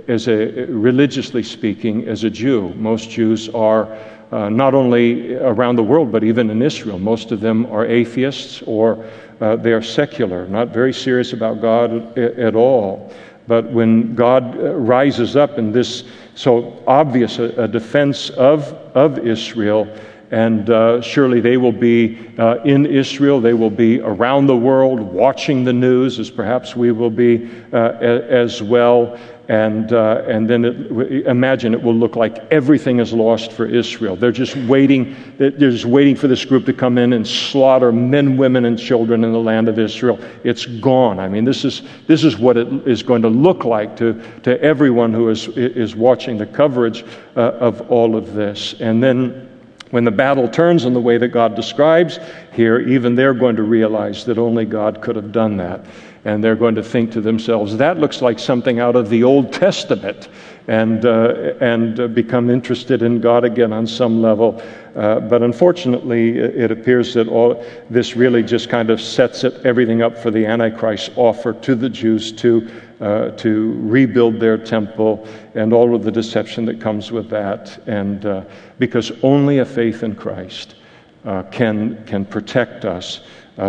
[0.06, 2.74] as a, religiously speaking, as a Jew.
[2.74, 3.96] Most Jews are
[4.32, 6.98] uh, not only around the world, but even in Israel.
[6.98, 9.04] Most of them are atheists or
[9.40, 13.12] uh, they are secular, not very serious about God at, all.
[13.46, 16.04] But when God uh, rises up in this
[16.34, 19.88] so obvious a, a defense of, of Israel,
[20.30, 23.40] and uh, surely they will be uh, in Israel.
[23.40, 27.76] They will be around the world watching the news, as perhaps we will be uh,
[27.76, 29.18] as well.
[29.50, 34.14] And, uh, and then it, imagine it will look like everything is lost for Israel.
[34.14, 35.16] They're just waiting.
[35.38, 39.24] They're just waiting for this group to come in and slaughter men, women, and children
[39.24, 40.20] in the land of Israel.
[40.44, 41.18] It's gone.
[41.18, 44.62] I mean, this is this is what it is going to look like to to
[44.62, 47.02] everyone who is is watching the coverage
[47.34, 48.80] uh, of all of this.
[48.80, 49.48] And then.
[49.90, 52.20] When the battle turns in the way that God describes
[52.52, 55.84] here, even they're going to realize that only God could have done that
[56.24, 59.52] and they're going to think to themselves, that looks like something out of the Old
[59.52, 60.28] Testament,
[60.68, 64.62] and, uh, and uh, become interested in God again on some level.
[64.94, 70.02] Uh, but unfortunately, it appears that all this really just kind of sets it, everything
[70.02, 72.70] up for the Antichrist offer to the Jews to,
[73.00, 77.76] uh, to rebuild their temple and all of the deception that comes with that.
[77.88, 78.44] And uh,
[78.78, 80.76] because only a faith in Christ
[81.24, 83.22] uh, can, can protect us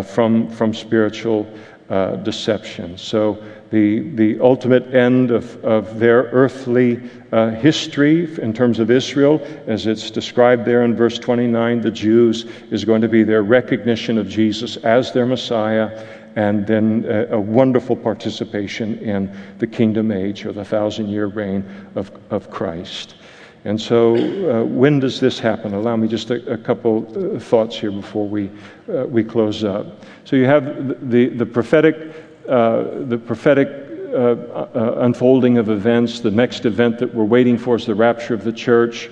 [0.06, 1.46] from, from spiritual
[1.92, 2.98] uh, deception.
[2.98, 7.02] So, the, the ultimate end of, of their earthly
[7.32, 12.46] uh, history in terms of Israel, as it's described there in verse 29, the Jews,
[12.70, 16.06] is going to be their recognition of Jesus as their Messiah,
[16.36, 21.64] and then a, a wonderful participation in the kingdom age or the thousand year reign
[21.96, 23.16] of, of Christ.
[23.64, 25.76] And so, uh, when does this happen?
[25.76, 28.50] Allow me just a, a couple uh, thoughts here before we,
[28.92, 30.04] uh, we close up.
[30.32, 32.16] So, you have the, the prophetic,
[32.48, 36.22] uh, the prophetic uh, uh, unfolding of events.
[36.22, 39.10] The next event that we're waiting for is the rapture of the church.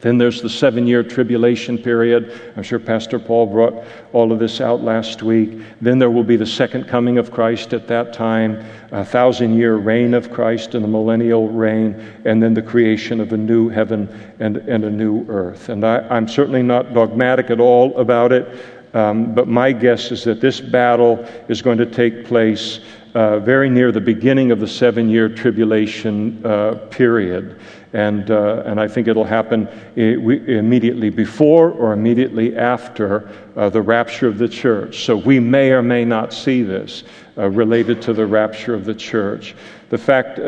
[0.00, 2.40] Then there's the seven year tribulation period.
[2.56, 5.62] I'm sure Pastor Paul brought all of this out last week.
[5.80, 9.76] Then there will be the second coming of Christ at that time, a thousand year
[9.76, 11.94] reign of Christ and the millennial reign,
[12.24, 14.08] and then the creation of a new heaven
[14.40, 15.68] and, and a new earth.
[15.68, 20.24] And I, am certainly not dogmatic at all about it, um, but my guess is
[20.24, 22.80] that this battle is going to take place
[23.14, 27.60] uh, very near the beginning of the seven year tribulation uh, period.
[27.92, 34.28] And, uh, and I think it'll happen immediately before or immediately after uh, the rapture
[34.28, 35.04] of the church.
[35.04, 37.04] So we may or may not see this
[37.36, 39.54] uh, related to the rapture of the church.
[39.90, 40.42] The fact uh,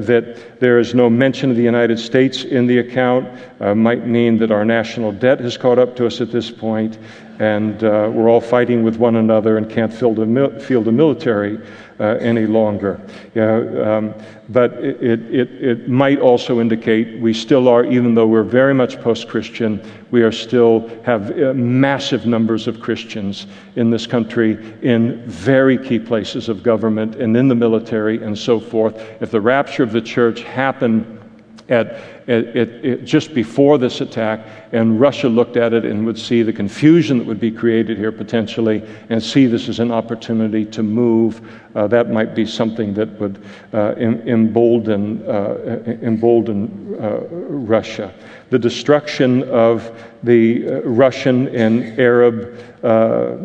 [0.00, 3.30] that there is no mention of the United States in the account
[3.74, 6.98] might mean that our national debt has caught up to us at this point,
[7.38, 11.58] and we're all fighting with one another and can't field a, field a military
[12.00, 13.00] uh, any longer.
[13.34, 13.56] Yeah,
[13.96, 14.14] um,
[14.48, 19.00] but it, it, it might also indicate we still are, even though we're very much
[19.00, 19.80] post Christian,
[20.10, 23.46] we are still have uh, massive numbers of Christians
[23.76, 24.52] in this country
[24.82, 28.96] in very key places of government and in the military and so forth.
[29.20, 31.20] If the rapture of the church happened
[31.68, 37.18] at, just before this attack, and Russia looked at it and would see the confusion
[37.18, 41.40] that would be created here potentially, and see this as an opportunity to move.
[41.74, 43.42] Uh, that might be something that would
[43.72, 48.12] uh, embolden, uh, embolden uh, Russia.
[48.50, 52.58] The destruction of the uh, Russian and Arab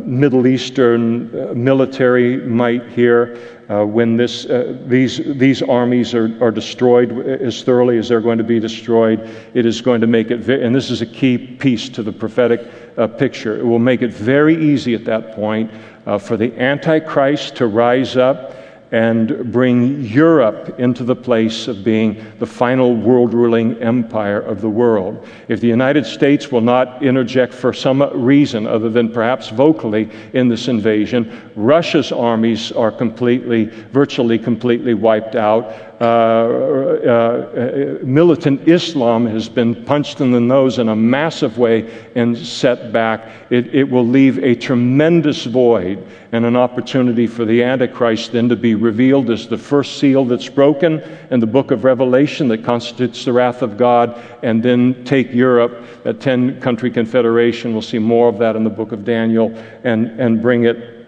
[0.05, 7.11] Middle Eastern military might here uh, when this, uh, these, these armies are, are destroyed
[7.27, 10.73] as thoroughly as they're going to be destroyed, it is going to make it, and
[10.73, 12.67] this is a key piece to the prophetic
[12.97, 15.71] uh, picture, it will make it very easy at that point
[16.05, 18.55] uh, for the Antichrist to rise up
[18.91, 24.69] and bring Europe into the place of being the final world ruling empire of the
[24.69, 25.27] world.
[25.47, 30.47] If the United States will not interject for some reason other than perhaps vocally in
[30.47, 35.71] this invasion, Russia's armies are completely, virtually completely wiped out.
[35.99, 42.07] Uh, uh, uh, militant Islam has been punched in the nose in a massive way
[42.15, 43.27] and set back.
[43.49, 48.55] It, it will leave a tremendous void and an opportunity for the Antichrist then to
[48.55, 51.01] be revealed as the first seal that's broken
[51.31, 56.03] in the book of Revelation that constitutes the wrath of God, and then take Europe,
[56.03, 57.73] that 10 country confederation.
[57.73, 59.53] We'll see more of that in the book of Daniel,
[59.83, 60.98] and, and bring it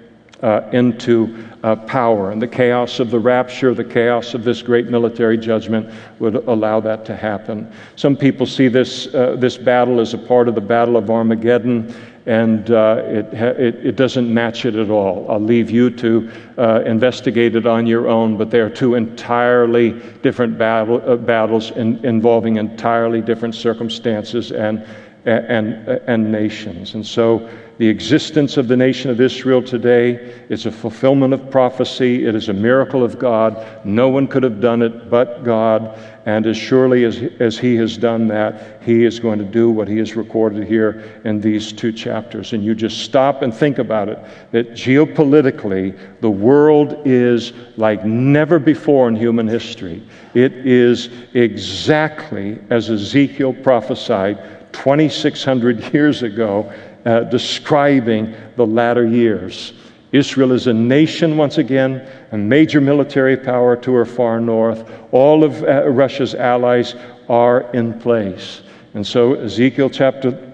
[0.41, 2.31] uh, into uh, power.
[2.31, 6.80] And the chaos of the rapture, the chaos of this great military judgment would allow
[6.80, 7.72] that to happen.
[7.95, 11.93] Some people see this, uh, this battle as a part of the Battle of Armageddon,
[12.26, 15.30] and uh, it, it, it, doesn't match it at all.
[15.30, 19.91] I'll leave you to uh, investigate it on your own, but they are two entirely
[20.22, 24.85] different battle, uh, battles in, involving entirely different circumstances and,
[25.26, 26.95] and, and nations.
[26.95, 32.27] And so the existence of the nation of Israel today is a fulfillment of prophecy.
[32.27, 33.85] It is a miracle of God.
[33.85, 35.98] No one could have done it but God.
[36.27, 39.88] And as surely as, as He has done that, He is going to do what
[39.88, 42.53] He has recorded here in these two chapters.
[42.53, 44.19] And you just stop and think about it
[44.52, 50.03] that geopolitically, the world is like never before in human history.
[50.35, 56.72] It is exactly as Ezekiel prophesied 2,600 years ago
[57.06, 59.73] uh, describing the latter years.
[60.11, 64.89] Israel is a nation once again, a major military power to her far north.
[65.11, 66.95] All of uh, Russia's allies
[67.30, 68.61] are in place.
[68.93, 70.51] And so Ezekiel chapter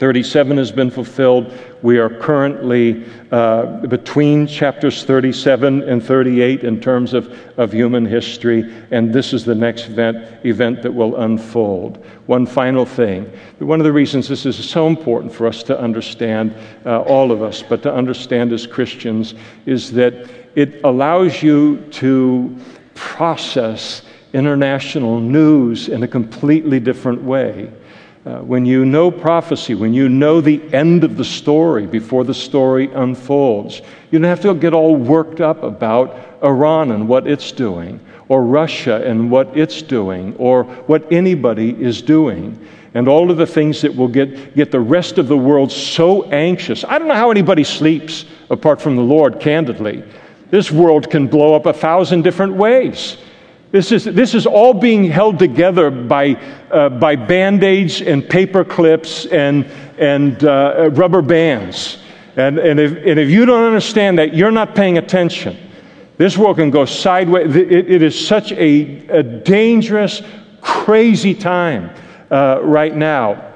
[0.00, 1.52] 37 has been fulfilled.
[1.82, 8.74] We are currently uh, between chapters 37 and 38 in terms of, of human history,
[8.90, 12.02] and this is the next event, event that will unfold.
[12.24, 13.30] One final thing.
[13.58, 16.54] One of the reasons this is so important for us to understand,
[16.86, 19.34] uh, all of us, but to understand as Christians,
[19.66, 22.56] is that it allows you to
[22.94, 24.00] process
[24.32, 27.70] international news in a completely different way.
[28.26, 32.34] Uh, when you know prophecy, when you know the end of the story before the
[32.34, 33.80] story unfolds,
[34.10, 37.98] you don't have to get all worked up about Iran and what it's doing,
[38.28, 42.58] or Russia and what it's doing, or what anybody is doing,
[42.92, 46.24] and all of the things that will get, get the rest of the world so
[46.24, 46.84] anxious.
[46.84, 50.04] I don't know how anybody sleeps apart from the Lord, candidly.
[50.50, 53.16] This world can blow up a thousand different ways.
[53.72, 56.34] This is, this is all being held together by,
[56.72, 59.64] uh, by band aids and paper clips and,
[59.96, 61.98] and uh, rubber bands.
[62.36, 65.56] And, and, if, and if you don't understand that, you're not paying attention.
[66.16, 67.54] This world can go sideways.
[67.54, 70.20] it, it is such a, a, dangerous,
[70.60, 71.94] crazy time
[72.30, 73.52] uh, right now.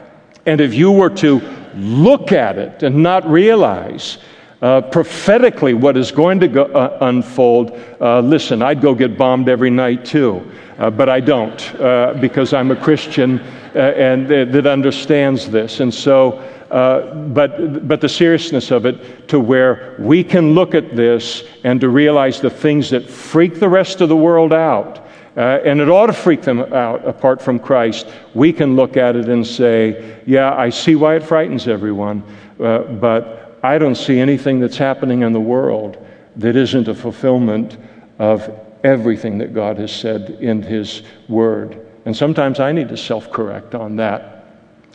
[0.47, 1.41] And if you were to
[1.75, 4.19] look at it and not realize
[4.63, 9.49] uh, prophetically what is going to go, uh, unfold, uh, listen, I'd go get bombed
[9.49, 14.67] every night too, uh, but I don't uh, because I'm a Christian uh, and that
[14.67, 15.81] understands this.
[15.81, 21.45] And so, but, but the seriousness of it to where we can look at this
[21.65, 25.07] and to realize the things that freak the rest of the world out.
[25.37, 28.07] and it ought to freak them out apart from Christ.
[28.35, 32.23] We can look at it and say, Yeah, I see why it frightens everyone,
[32.57, 35.97] but I don't see anything that's happening in the world
[36.37, 37.79] that isn't a fulfillment
[38.19, 38.55] of
[38.85, 41.81] everything that God has said in His Word.
[42.05, 44.45] And sometimes I need to self correct on that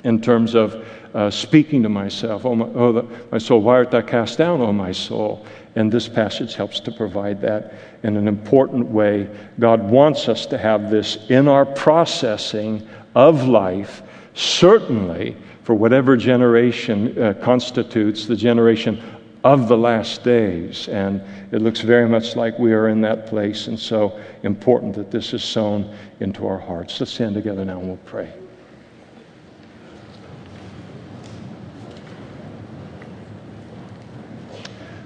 [0.03, 0.85] in terms of
[1.15, 2.45] uh, speaking to myself.
[2.45, 5.47] Oh, my, oh the, my soul, why art thou cast down, oh my soul?
[5.75, 7.73] And this passage helps to provide that
[8.03, 9.35] in an important way.
[9.57, 14.03] God wants us to have this in our processing of life,
[14.35, 19.01] certainly for whatever generation uh, constitutes the generation
[19.43, 20.87] of the last days.
[20.89, 21.21] And
[21.51, 23.67] it looks very much like we are in that place.
[23.67, 26.99] And so important that this is sown into our hearts.
[26.99, 28.33] Let's stand together now and we'll pray.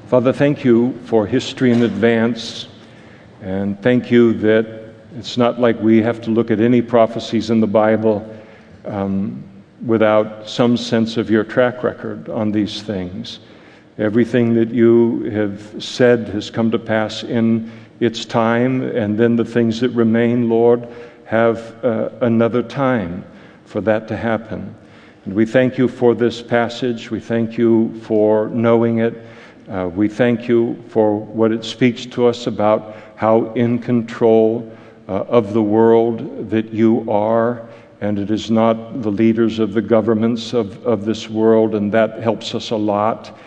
[0.07, 2.67] Father, thank you for history in advance.
[3.41, 7.59] And thank you that it's not like we have to look at any prophecies in
[7.59, 8.27] the Bible.
[8.85, 9.43] Um,
[9.85, 13.39] without some sense of your track record on these things.
[13.97, 19.45] Everything that you have said has come to pass in its time, and then the
[19.45, 20.87] things that remain, Lord,
[21.25, 23.23] have uh, another time
[23.65, 24.75] for that to happen.
[25.25, 27.11] And we thank you for this passage.
[27.11, 29.25] We thank you for knowing it.
[29.69, 34.69] Uh, we thank you for what it speaks to us about how in control
[35.07, 37.69] uh, of the world that you are
[38.03, 42.21] and it is not the leaders of the governments of, of this world, and that
[42.21, 43.39] helps us a lot.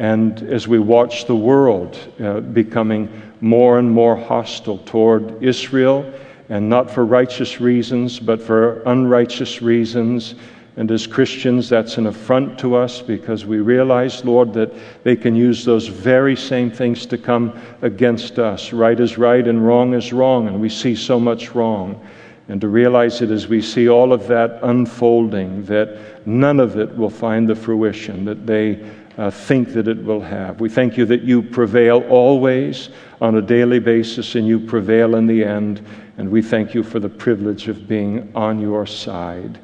[0.00, 3.08] And as we watch the world uh, becoming
[3.40, 6.12] more and more hostile toward Israel,
[6.48, 10.34] and not for righteous reasons, but for unrighteous reasons,
[10.76, 14.72] and as Christians, that's an affront to us because we realize, Lord, that
[15.04, 18.72] they can use those very same things to come against us.
[18.72, 22.04] Right is right and wrong is wrong, and we see so much wrong.
[22.50, 26.94] And to realize it as we see all of that unfolding, that none of it
[26.96, 28.84] will find the fruition that they
[29.18, 30.60] uh, think that it will have.
[30.60, 32.88] We thank you that you prevail always
[33.20, 35.86] on a daily basis and you prevail in the end.
[36.18, 39.60] And we thank you for the privilege of being on your side.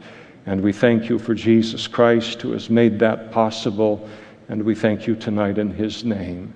[0.47, 4.09] And we thank you for Jesus Christ who has made that possible.
[4.49, 6.55] And we thank you tonight in his name.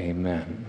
[0.00, 0.66] Amen.